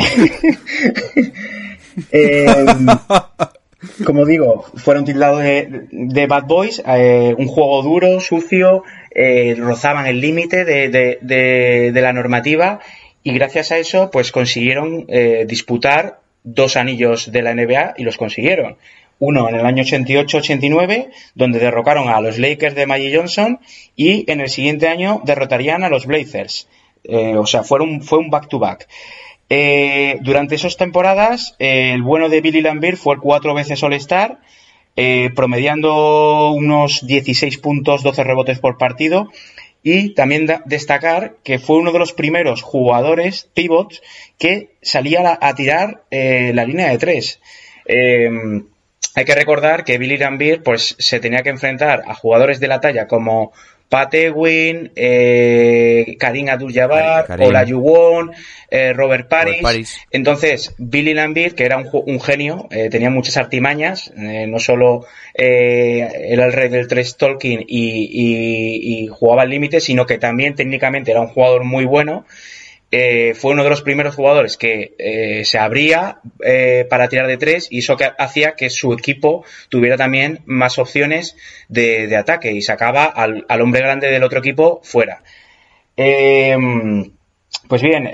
[2.11, 2.65] eh,
[4.03, 8.83] como digo, fueron tildados de, de Bad Boys, eh, un juego duro, sucio,
[9.17, 12.81] eh, rozaban el límite de, la normativa
[13.23, 18.17] y gracias a eso pues consiguieron eh, disputar dos anillos de la NBA y los
[18.17, 18.75] consiguieron.
[19.17, 23.59] Uno en el año 88-89, donde derrocaron a los Lakers de Magic Johnson
[23.95, 26.67] y en el siguiente año derrotarían a los Blazers.
[27.05, 28.89] Eh, o sea, fueron, fue un back-to-back.
[30.21, 34.39] Durante esas temporadas, el bueno de Billy Lambier fue cuatro veces All-Star,
[34.95, 39.31] eh, promediando unos 16 puntos, 12 rebotes por partido.
[39.83, 44.01] Y también destacar que fue uno de los primeros jugadores pivots
[44.39, 47.39] que salía a, tirar eh, la línea de tres.
[47.85, 48.29] Eh,
[49.13, 52.81] hay que recordar que Billy Lambier pues, se tenía que enfrentar a jugadores de la
[52.81, 53.53] talla como
[53.89, 57.47] Pat Ewing, eh, Karim Abdul-Jabbar, Karim.
[57.47, 58.31] Olajuwon,
[58.71, 59.45] eh, Robert Paris.
[59.57, 59.97] Robert Paris.
[60.11, 65.05] Entonces, Billy Lambier, que era un, un genio, eh, tenía muchas artimañas, eh, no solo
[65.33, 70.17] eh, era el rey del tres talking y, y- y jugaba al límite, sino que
[70.17, 72.25] también técnicamente era un jugador muy bueno.
[72.97, 77.35] Eh, fue uno de los primeros jugadores que eh, se abría eh, para tirar de
[77.35, 81.35] tres y eso que hacía que su equipo tuviera también más opciones
[81.67, 85.23] de, de ataque y sacaba al, al hombre grande del otro equipo fuera.
[85.97, 86.55] Eh,
[87.67, 88.09] pues bien,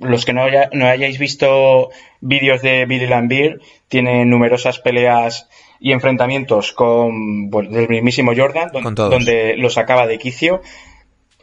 [0.00, 5.48] los que no, haya- no hayáis visto vídeos de Billy Lambier, tienen numerosas peleas
[5.80, 8.68] y enfrentamientos con bueno, del mismísimo Jordan,
[9.10, 10.60] donde lo sacaba de quicio.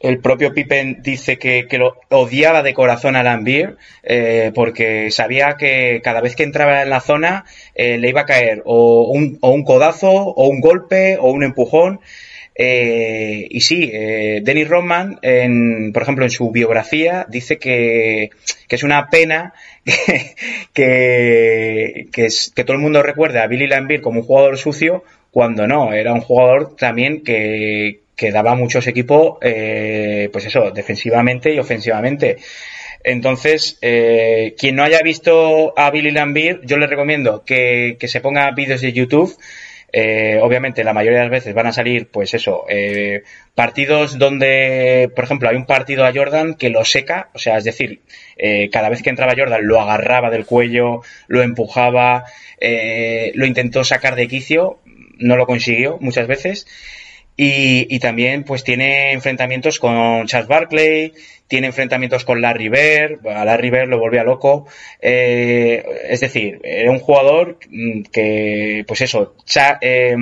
[0.05, 5.57] El propio Pippen dice que, que lo odiaba de corazón a Lambier eh, porque sabía
[5.57, 9.39] que cada vez que entraba en la zona eh, le iba a caer o un,
[9.41, 12.01] o un codazo o un golpe o un empujón.
[12.53, 18.29] Eh, y sí, eh, Dennis Rodman, en, por ejemplo, en su biografía, dice que,
[18.67, 19.53] que es una pena
[20.73, 25.93] que, que, todo el mundo recuerde a Billy Lambier como un jugador sucio, cuando no,
[25.93, 32.37] era un jugador también que, que daba muchos equipos, eh, pues eso, defensivamente y ofensivamente.
[33.03, 38.21] Entonces, eh, quien no haya visto a Billy Lambier, yo le recomiendo que, que se
[38.21, 39.37] ponga vídeos de YouTube.
[39.97, 45.09] Eh, obviamente, la mayoría de las veces van a salir, pues eso, eh, partidos donde,
[45.15, 48.01] por ejemplo, hay un partido a Jordan que lo seca, o sea, es decir,
[48.35, 52.25] eh, cada vez que entraba Jordan lo agarraba del cuello, lo empujaba,
[52.59, 54.79] eh, lo intentó sacar de quicio,
[55.17, 56.67] no lo consiguió muchas veces.
[57.37, 61.11] Y, y también pues tiene enfrentamientos con Charles Barkley,
[61.47, 64.67] tiene enfrentamientos con Larry Bird, a Larry Bird lo volvía loco,
[65.01, 70.15] eh, es decir, era un jugador mm, que, pues eso, Chuck, eh,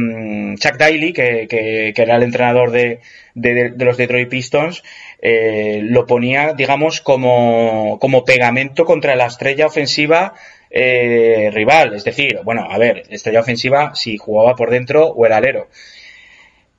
[0.57, 2.99] Chuck Daly, que, que, que era el entrenador de,
[3.35, 4.83] de, de los Detroit Pistons,
[5.21, 10.33] eh, lo ponía, digamos, como, como pegamento contra la estrella ofensiva
[10.69, 15.37] eh, rival, es decir, bueno, a ver, estrella ofensiva si jugaba por dentro o era
[15.37, 15.69] alero.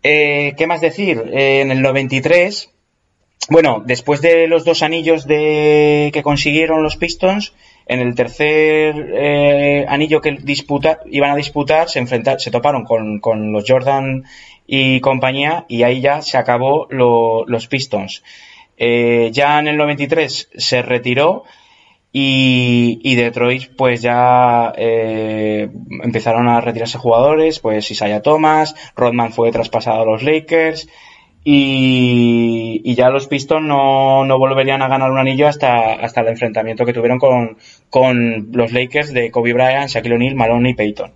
[0.04, 1.22] Eh, ¿Qué más decir?
[1.32, 2.70] Eh, en el 93,
[3.48, 7.54] bueno, después de los dos anillos de, que consiguieron los Pistons,
[7.86, 13.18] en el tercer eh, anillo que disputa, iban a disputar, se, enfrentaron, se toparon con,
[13.20, 14.24] con los Jordan
[14.66, 18.22] y compañía, y ahí ya se acabó lo- los Pistons.
[18.76, 21.44] Eh, ya en el 93 se retiró
[22.16, 25.68] y, Detroit pues ya eh,
[26.04, 30.88] empezaron a retirarse jugadores, pues Isaiah Thomas, Rodman fue traspasado a los Lakers
[31.42, 36.28] y, y ya los Pistons no, no volverían a ganar un anillo hasta, hasta el
[36.28, 37.58] enfrentamiento que tuvieron con,
[37.90, 41.14] con los Lakers de Kobe Bryant, Shaquille O'Neal, Malone y Peyton.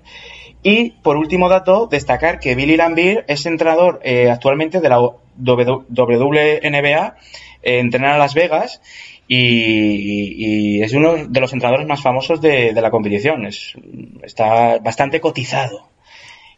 [0.64, 7.14] Y por último dato, destacar que Billy Lambier es entrenador eh, actualmente de la WNBA,
[7.62, 8.80] eh, entrena a Las Vegas
[9.28, 13.46] y, y es uno de los entrenadores más famosos de, de la competición.
[13.46, 13.74] Es,
[14.22, 15.88] está bastante cotizado.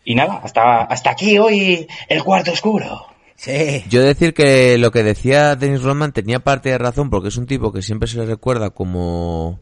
[0.04, 3.06] Y nada, hasta, hasta aquí hoy el cuarto oscuro.
[3.36, 3.82] Sí.
[3.88, 7.46] Yo decir que lo que decía Dennis Rodman tenía parte de razón porque es un
[7.46, 9.60] tipo que siempre se le recuerda como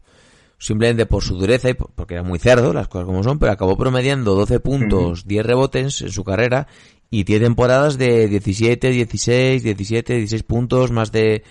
[0.59, 3.53] simplemente por su dureza y por- porque era muy cerdo, las cosas como son, pero
[3.53, 6.67] acabó promediando 12 puntos, 10 rebotes en su carrera
[7.11, 11.45] y tiene temporadas de 17, 16, 17, 16 puntos, más de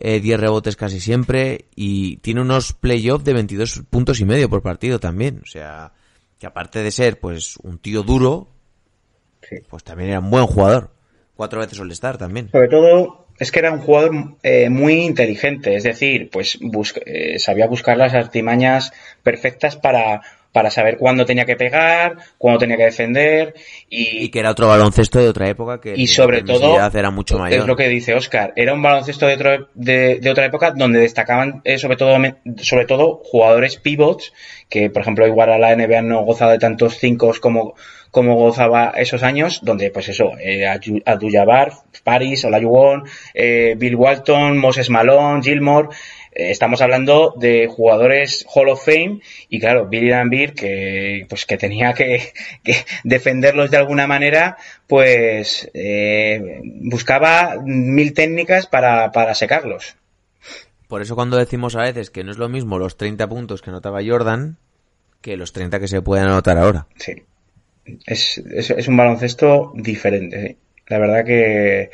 [0.00, 4.62] eh, 10 rebotes casi siempre y tiene unos playoffs de 22 puntos y medio por
[4.62, 5.92] partido también, o sea,
[6.38, 8.48] que aparte de ser pues un tío duro,
[9.48, 9.56] Sí.
[9.68, 10.90] pues también era un buen jugador.
[11.34, 12.50] Cuatro veces All-Star también.
[12.50, 17.38] Sobre todo es que era un jugador eh, muy inteligente, es decir, pues busca- eh,
[17.38, 18.92] sabía buscar las artimañas
[19.22, 20.20] perfectas para,
[20.52, 23.54] para saber cuándo tenía que pegar, cuándo tenía que defender
[23.88, 27.38] y, Y que era otro baloncesto de otra época que y sobre todo era mucho
[27.38, 27.60] mayor.
[27.60, 31.00] es lo que dice Oscar era un baloncesto de, otro- de, de otra época donde
[31.00, 32.16] destacaban eh, sobre todo
[32.58, 34.32] sobre todo jugadores pivots
[34.68, 37.74] que por ejemplo igual a la NBA no gozaba de tantos cinco como
[38.10, 41.72] como gozaba esos años donde pues eso eh, Adu- Abdul-Jabbar
[42.02, 45.88] Paris Olajuwon eh, Bill Walton Moses Malone Gilmore
[46.32, 51.94] Estamos hablando de jugadores Hall of Fame y claro, Billy Lambier que pues que tenía
[51.94, 54.56] que, que defenderlos de alguna manera,
[54.86, 59.96] pues eh, buscaba mil técnicas para, para secarlos.
[60.86, 63.70] Por eso cuando decimos a veces que no es lo mismo los 30 puntos que
[63.70, 64.56] anotaba Jordan
[65.20, 66.86] que los 30 que se pueden anotar ahora.
[66.96, 67.22] Sí.
[68.06, 70.56] Es, es, es un baloncesto diferente, sí.
[70.88, 71.90] La verdad que...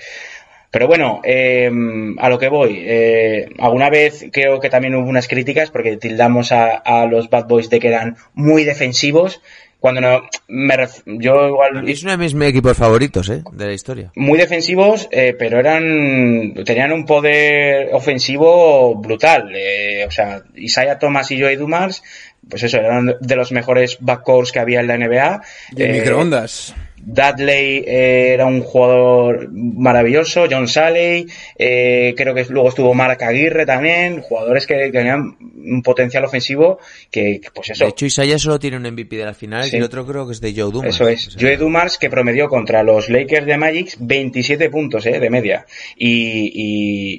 [0.74, 1.70] Pero bueno, eh,
[2.18, 2.82] a lo que voy.
[2.84, 7.46] Eh, alguna vez creo que también hubo unas críticas porque tildamos a, a los Bad
[7.46, 9.40] Boys de que eran muy defensivos.
[9.78, 10.22] Cuando no...
[10.48, 11.88] Me ref- yo igual...
[11.88, 13.42] Es uno de mis equipos favoritos, ¿eh?
[13.52, 14.10] De la historia.
[14.16, 19.52] muy defensivos, eh, pero eran tenían un poder ofensivo brutal.
[19.54, 22.02] Eh, o sea, Isaiah Thomas y Joey Dumars,
[22.48, 25.42] pues eso, eran de los mejores backcourts que había en la NBA.
[25.76, 26.74] Y el Eh, microondas.
[27.07, 31.26] Dudley eh, era un jugador maravilloso, John Salley,
[31.59, 36.78] eh, creo que luego estuvo Marc Aguirre también, jugadores que tenían un potencial ofensivo
[37.11, 39.76] que, que, pues eso, De hecho, Isaiah solo tiene un MVP de las finales Sí.
[39.76, 40.94] y el otro creo que es de Joe Dumas.
[40.94, 41.28] Eso es.
[41.28, 45.30] O sea, Joe Dumars que promedió contra los Lakers de Magic 27 puntos eh, de
[45.30, 45.66] media.
[45.96, 46.50] Y,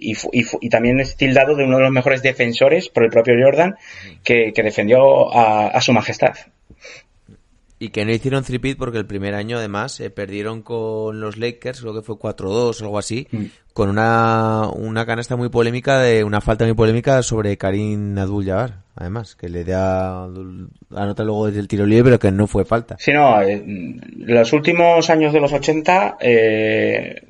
[0.02, 3.36] y, y, y también es tildado de uno de los mejores defensores por el propio
[3.42, 3.76] Jordan
[4.24, 6.34] que, que defendió a, a su majestad.
[7.78, 11.82] Y que no hicieron three porque el primer año además eh, perdieron con los Lakers,
[11.82, 13.44] creo que fue 4-2 o algo así, Mm.
[13.74, 18.84] con una, una canasta muy polémica de una falta muy polémica sobre Karim Abdul-Jabbar.
[18.96, 22.96] además, que le da anota luego desde el tiro libre, pero que no fue falta.
[22.98, 23.62] Sí, no, eh,
[24.20, 27.22] los últimos años de los 80, eh,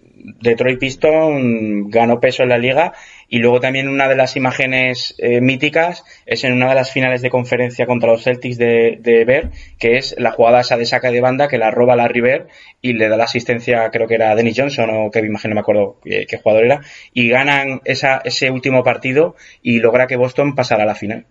[0.41, 2.93] Detroit Piston ganó peso en la liga
[3.29, 7.21] y luego también una de las imágenes eh, míticas es en una de las finales
[7.21, 11.11] de conferencia contra los Celtics de, de Ver, que es la jugada esa de saca
[11.11, 12.47] de banda que la roba la River
[12.81, 15.61] y le da la asistencia, creo que era Dennis Johnson o Kevin Imagen, no me
[15.61, 16.81] acuerdo qué, qué jugador era,
[17.13, 21.25] y ganan esa, ese último partido y logra que Boston pasara a la final.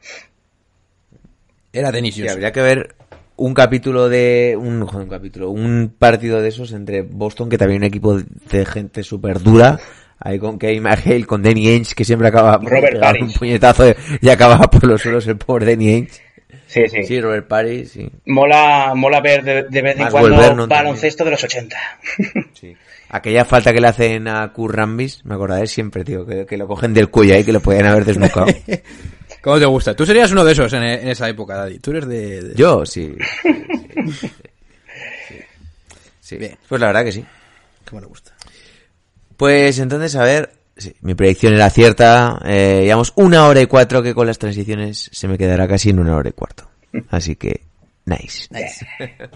[1.73, 2.35] Era Dennis Johnson.
[2.35, 2.95] habría que ver
[3.37, 7.83] un capítulo de un, joder, un capítulo, un partido de esos entre Boston, que también
[7.83, 9.81] es un equipo de gente súper dura,
[10.25, 14.69] ahí con Kevin McHale, con Danny Ainge, que siempre acaba Robert un puñetazo y acababa
[14.69, 16.21] por los suelos el pobre Danny Ainge.
[16.67, 17.05] Sí, sí.
[17.05, 18.11] Sí, Robert Parrish, sí.
[18.27, 21.77] Mola, mola ver de, de vez en cuando baloncesto de los 80.
[22.55, 22.77] sí.
[23.11, 26.67] Aquella falta que le hacen a Kurt Rambis, me acordaré siempre, tío, que, que lo
[26.67, 28.47] cogen del cuello ahí, que lo podían haber desnucado.
[29.43, 29.95] ¿Cómo te gusta?
[29.95, 31.79] Tú serías uno de esos en, en esa época, Daddy.
[31.79, 32.43] Tú eres de...
[32.43, 33.15] de- Yo, sí.
[33.43, 33.53] sí,
[34.19, 34.29] sí,
[35.29, 35.41] sí.
[36.21, 36.37] Sí.
[36.39, 36.57] Bien.
[36.69, 37.25] Pues la verdad que sí.
[37.89, 38.34] ¿Cómo le gusta?
[39.37, 42.41] Pues entonces, a ver, sí, mi predicción era cierta.
[42.45, 45.99] Eh, llevamos una hora y cuatro que con las transiciones se me quedará casi en
[45.99, 46.69] una hora y cuarto.
[47.11, 47.63] Así que,
[48.05, 48.49] nice.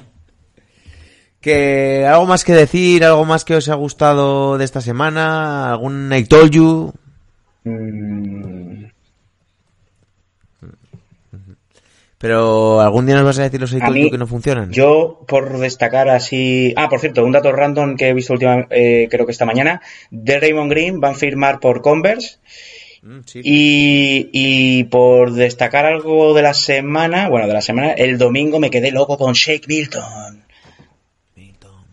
[1.40, 6.12] que algo más que decir, algo más que os ha gustado de esta semana, algún
[6.12, 6.92] I told you.
[7.64, 8.84] Mm,
[12.19, 14.27] Pero algún día nos vas a decir los I A told mí, you que no
[14.27, 14.73] funcionan.
[14.73, 16.75] Yo, por destacar así...
[16.77, 19.81] Ah, por cierto, un dato random que he visto última, eh, creo que esta mañana.
[20.11, 22.39] De Raymond Green van a firmar por Converse.
[23.03, 23.41] Mm, sí.
[23.45, 28.71] Y, y por destacar algo de la semana, bueno, de la semana, el domingo me
[28.71, 30.43] quedé loco con Shake Milton.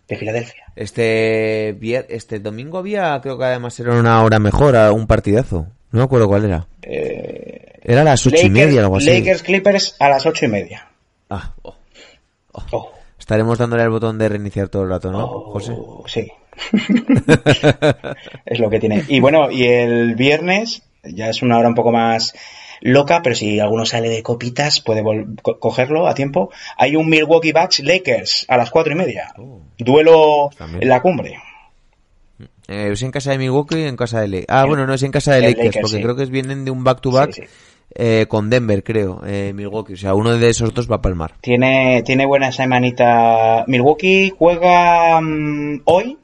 [0.08, 0.62] De Filadelfia.
[0.76, 1.76] Este
[2.14, 5.66] este domingo había, creo que además era una hora mejor, un partidazo.
[5.90, 6.68] No me acuerdo cuál era.
[7.88, 9.06] Era a las ocho y Lakers, media, algo así.
[9.06, 10.88] Lakers Clippers a las ocho y media.
[11.30, 11.74] Ah, oh.
[12.72, 15.76] Oh, Estaremos dándole al botón de reiniciar todo el rato, ¿no, oh, José?
[16.06, 16.32] Sí.
[18.46, 19.04] es lo que tiene.
[19.08, 22.34] Y bueno, y el viernes, ya es una hora un poco más
[22.80, 25.02] loca, pero si alguno sale de copitas, puede
[25.42, 26.50] co- cogerlo a tiempo.
[26.76, 29.32] Hay un Milwaukee Bucks Lakers a las cuatro y media.
[29.78, 30.82] Duelo También.
[30.82, 31.38] en la cumbre.
[32.68, 34.46] Eh, ¿Es en casa de Milwaukee y en casa de Lakers?
[34.48, 36.02] Ah, bueno, no, es en casa de Lakers, Lakers, porque sí.
[36.02, 37.48] creo que vienen de un back-to-back Sí, sí.
[37.98, 39.94] Eh, con Denver, creo, eh, Milwaukee.
[39.94, 41.34] O sea, uno de esos dos va a palmar.
[41.40, 43.64] Tiene, tiene buena semanita.
[43.66, 46.18] Milwaukee juega mm, hoy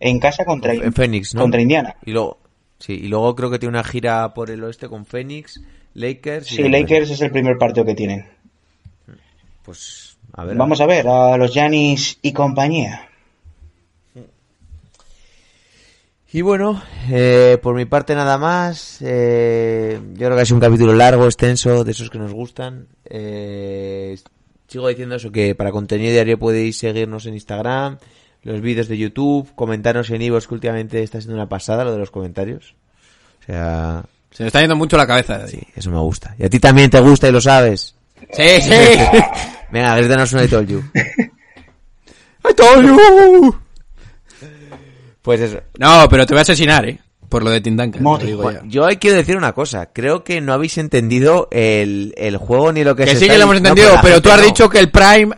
[0.00, 1.40] en casa contra, En Phoenix, ¿no?
[1.40, 1.96] contra Indiana.
[2.04, 2.38] Y luego,
[2.78, 5.62] sí, y luego creo que tiene una gira por el oeste con Phoenix,
[5.94, 6.82] Lakers y Sí, Denver.
[6.82, 8.26] Lakers es el primer partido que tienen.
[9.64, 10.56] Pues, a ver.
[10.56, 13.08] Vamos a ver a los Giannis y compañía.
[16.34, 16.82] Y bueno,
[17.12, 18.98] eh, por mi parte nada más.
[19.02, 22.88] Eh, yo creo que ha sido un capítulo largo, extenso, de esos que nos gustan.
[23.04, 24.18] Eh,
[24.66, 27.98] sigo diciendo eso, que para contenido diario podéis seguirnos en Instagram,
[28.42, 31.98] los vídeos de YouTube, comentarnos en Ivos, que últimamente está siendo una pasada lo de
[31.98, 32.74] los comentarios.
[33.42, 36.34] O sea, Se me está yendo mucho la cabeza, sí, eso me gusta.
[36.36, 37.94] Y a ti también te gusta y lo sabes.
[38.32, 38.70] Sí, sí.
[39.70, 40.82] Venga, grítanos un I told you.
[42.44, 43.63] I told you.
[45.24, 45.58] Pues eso.
[45.78, 47.00] No, pero te voy a asesinar, ¿eh?
[47.28, 48.00] Por lo de Tim Duncan.
[48.02, 48.26] Moti.
[48.26, 48.60] te digo ya.
[48.66, 49.86] Yo ahí quiero decir una cosa.
[49.92, 53.32] Creo que no habéis entendido el, el juego ni lo que, Que se sí está
[53.34, 54.46] que lo hemos entendido, pero tú has no.
[54.46, 55.34] dicho que el Prime...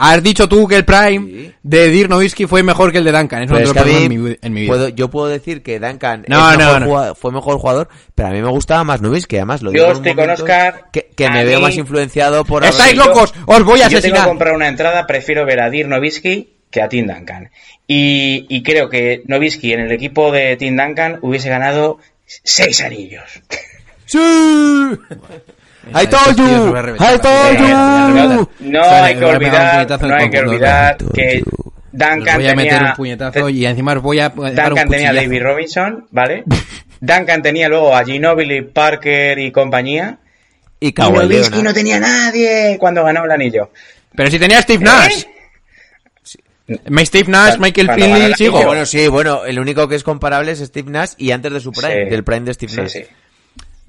[0.00, 1.54] Has dicho tú que el Prime Sí.
[1.62, 3.42] de Dirk Nowitzki fue mejor que el de Duncan.
[3.42, 4.72] Eso Pero no es te que lo en mi, en mi vida.
[4.72, 6.86] puedo- yo puedo decir que Duncan No, es no, mejor no.
[6.86, 9.86] jugado- fue mejor jugador, pero a mí me gustaba más Nowitzki, además lo Yo digo
[9.88, 10.84] un estoy con Oscar.
[10.92, 12.64] que, que me veo más influenciado por...
[12.64, 13.34] ¡Estáis yo- locos!
[13.46, 14.28] ¡Os voy a Yo tengo que asesinar!
[14.28, 17.50] comprar una entrada, prefiero ver a Dirk Nowitzki que a Tim Duncan.
[17.86, 23.24] Y, y creo que Nowitzki en el equipo de Tim Duncan hubiese ganado seis anillos.
[24.04, 24.18] ¡Sí!
[24.18, 26.74] I told you!
[26.98, 28.48] I told you!
[28.60, 31.42] No hay que olvidar, no hay que olvidar que
[31.92, 35.14] Duncan voy a meter tenía, un puñetazo y encima os voy a Duncan tenía a.
[35.14, 36.44] David Robinson, ¿vale?
[37.00, 40.18] Duncan tenía luego a Ginobili, Parker y compañía.
[40.80, 43.70] Y Kawhi no tenía a nadie cuando ganó el anillo.
[44.14, 45.24] Pero si tenía a Steve Nash.
[46.86, 48.62] Me Steve Nash, Michael Finley, sigo.
[48.64, 51.72] Bueno, sí, bueno, el único que es comparable es Steve Nash y antes de su
[51.72, 52.10] prime, Sí.
[52.10, 52.90] del prime de Steve Sí, Nash.
[52.90, 53.04] sí.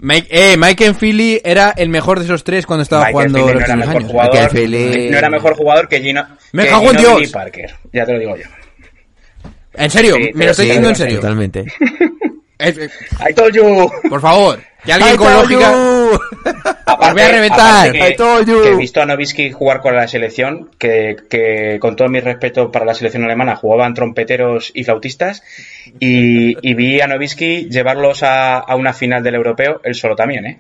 [0.01, 3.53] Mike, eh, Michael Finley era el mejor de esos tres cuando estaba Michael jugando Finley
[3.53, 4.11] los no era primeros mejor años.
[4.11, 4.49] jugador, Michael
[4.89, 7.21] Finley- no era mejor jugador que Gino, Me que cago en Dios.
[7.23, 7.75] y Parker.
[7.91, 8.43] Ya te lo digo yo.
[9.73, 11.19] En serio, Sí, me lo estoy sí, diciendo en sí, serio.
[11.19, 11.65] Totalmente.
[12.61, 12.89] Eh,
[13.29, 13.89] I told you.
[14.09, 15.71] por favor, que alguien I con lógica.
[16.99, 17.87] Os voy a reventar.
[17.87, 22.09] aparte que, que he visto a Nowitzki jugar con la selección, que, que con todo
[22.09, 25.43] mi respeto para la selección alemana jugaban trompeteros y flautistas,
[25.99, 30.45] y, y vi a Nowitzki llevarlos a, a una final del europeo, él solo también,
[30.45, 30.59] ¿eh?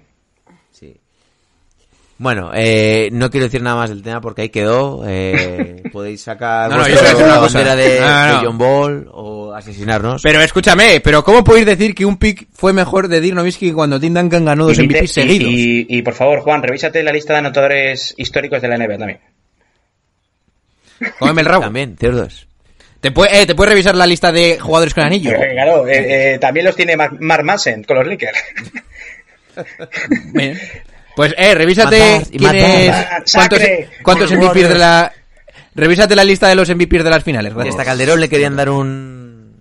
[2.21, 5.03] Bueno, eh, no quiero decir nada más del tema porque ahí quedó.
[5.07, 7.75] Eh, podéis sacar No, no, yo decir una bandera cosa.
[7.77, 8.39] de, No, no, no.
[8.41, 10.21] de John Ball o asesinarnos.
[10.21, 13.99] Pero escúchame, pero ¿cómo podéis decir que un pick fue mejor de Dirk Nowitzki cuando
[14.01, 15.49] Tim Duncan ganó dos MVP seguidos?
[15.49, 19.19] y- y, por favor, Juan, revísate la lista de anotadores históricos de la NBA también.
[21.19, 21.63] Cómeme el rabo.
[21.63, 22.47] También, cerdos.
[22.99, 25.31] ¿Te, puede, eh, ¿Te puedes revisar la lista de jugadores con anillo?
[25.31, 28.37] Eh, claro, eh, eh, también los tiene Mark, Manson con los Lakers.
[30.33, 30.59] Bien.
[31.15, 33.59] Pues, eh, revísate Matar quién es- cuántos,
[34.03, 35.11] cuántos MVPs de la...
[35.75, 37.75] Revísate la lista de los MVPs de las finales, gracias.
[37.75, 39.53] hasta Calderón le querían dar un...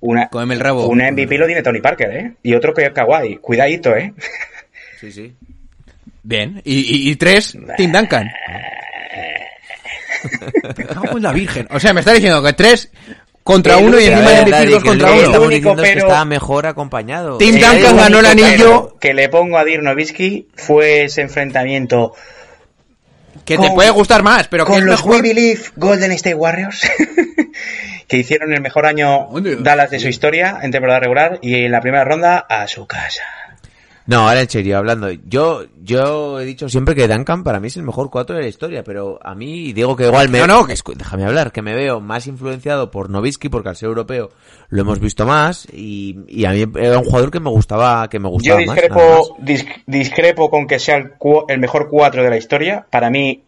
[0.00, 0.86] Una, Cómeme el rabo.
[0.88, 2.32] una MVP lo tiene Tony Parker, ¿eh?
[2.42, 3.36] Y otro que Kawhi.
[3.38, 4.12] Cuidadito, ¿eh?
[5.00, 5.32] Sí, sí.
[6.24, 6.60] Bien.
[6.64, 8.28] Y, y- y tres, Tim Duncan.
[10.76, 11.66] Me cago en la virgen.
[11.70, 12.90] O sea, me está diciendo que tres
[13.48, 15.22] contra uno y encima de dos que contra que uno.
[15.22, 17.38] estamos único que pero- estaba mejor acompañado.
[17.38, 18.98] Tim Duncan único ganó el anillo.
[19.00, 22.12] Que le pongo a Dirk Nowitzki fue ese enfrentamiento
[23.46, 25.22] Que te puede gustar más, pero que con los mejor.
[25.22, 26.82] We Believe Golden State Warriors.
[28.06, 29.28] que hicieron el mejor año.
[29.60, 33.22] Dallas de su historia en temporada regular y en la primera ronda a su casa.
[34.10, 35.10] No, ahora en serio, hablando.
[35.10, 38.48] Yo yo he dicho siempre que Duncan para mí es el mejor cuatro de la
[38.48, 40.38] historia, pero a mí digo que igual me...
[40.38, 43.76] No, no, que- Escu- Déjame hablar, que me veo más influenciado por Nowitzki porque al
[43.76, 44.30] ser europeo
[44.70, 48.18] lo hemos visto más y, y a mí era un jugador que me gustaba que
[48.18, 48.66] me Yo gustaba más.
[48.68, 49.46] nada discrepo, más.
[49.46, 52.86] dis- discrepo con que sea el, cu- el mejor cuatro de la historia.
[52.88, 53.44] Para mí,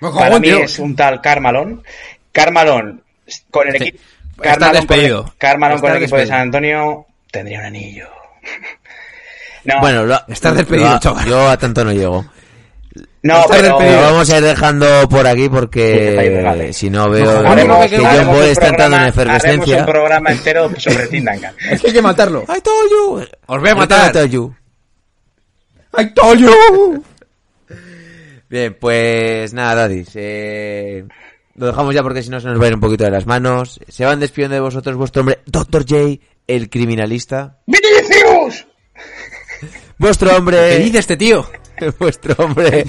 [0.00, 0.62] para mí Dios.
[0.72, 1.82] es un tal Carmalón.
[2.32, 3.02] Carmalón
[3.50, 3.98] con el equipo.
[4.40, 5.34] Carmalón con el, despedido.
[5.36, 6.26] Carmalón con el Estás equipo de.
[6.28, 8.08] San Antonio tendría un anillo.
[9.66, 11.26] No, Bueno, lo- Estás despedido, lo- chaval.
[11.28, 12.24] Yo a tanto no llego.
[13.22, 17.24] no, estás pero, Lo vamos a ir dejando por aquí porque eh, si no veo
[17.24, 19.74] No, que haremos- John un está entrando en efervescencia.
[19.74, 21.54] Haremos un programa entero sobre Tim Duncan.
[21.70, 22.42] Es que hay que matarlo.
[22.44, 23.26] I told you.
[23.46, 24.12] Os voy a I matar.
[24.12, 24.54] told you.
[25.98, 27.02] I told you.
[28.48, 30.10] Bien, pues nada, Dadis.
[30.14, 31.04] Eh,
[31.56, 33.26] lo dejamos ya porque si no se nos va a ir un poquito de las
[33.26, 33.80] manos.
[33.88, 35.84] Se van despidiendo de vosotros vuestro hombre, Dr.
[35.88, 37.58] J, el criminalista.
[39.98, 41.46] Vuestro hombre, ¿Qué dice este tío?
[41.98, 42.84] vuestro hombre,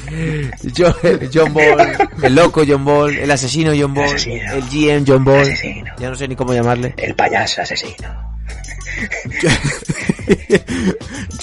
[0.77, 0.95] Jo-
[1.34, 4.53] John Ball, el loco John Ball, el asesino John Ball, Asesino.
[4.53, 5.41] el GM John Ball.
[5.41, 5.93] Asesino.
[5.99, 6.93] Ya no sé ni cómo llamarle.
[6.97, 8.07] El payaso asesino.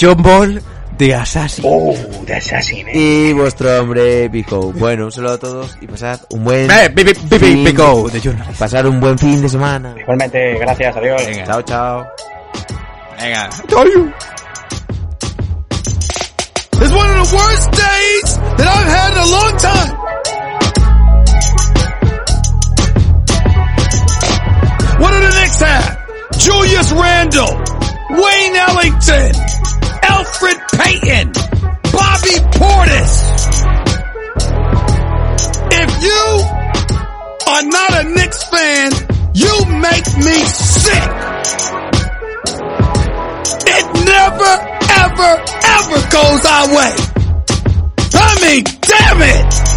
[0.01, 0.63] John Ball
[0.99, 1.65] de Assassin.
[1.67, 1.95] ¡Oh,
[2.27, 2.89] de asesino!
[2.93, 4.73] Y vuestro hombre, Pico.
[4.73, 7.65] Bueno, un saludo a todos y pasad un buen Eh, bi- bi- bi- bi- fin-
[7.65, 8.39] Pico de John.
[8.59, 9.95] pasar un buen fin de semana.
[9.99, 11.27] Igualmente, gracias, adiós.
[11.27, 11.45] Venga.
[11.47, 12.07] Chao, chao.
[13.21, 13.51] Venga.
[16.77, 19.91] It's one of the worst days that I've had in a long time.
[25.01, 25.95] What do the Knicks have?
[26.39, 27.55] Julius Randle,
[28.11, 29.33] Wayne Ellington,
[30.03, 31.33] Alfred Payton,
[31.95, 33.13] Bobby Portis.
[35.71, 36.25] If you
[37.47, 38.93] are not a Knicks fan,
[39.35, 41.05] you make me sick.
[43.67, 44.74] It never,
[45.15, 46.95] ever, ever goes our way.
[48.15, 49.74] I mean, damn it!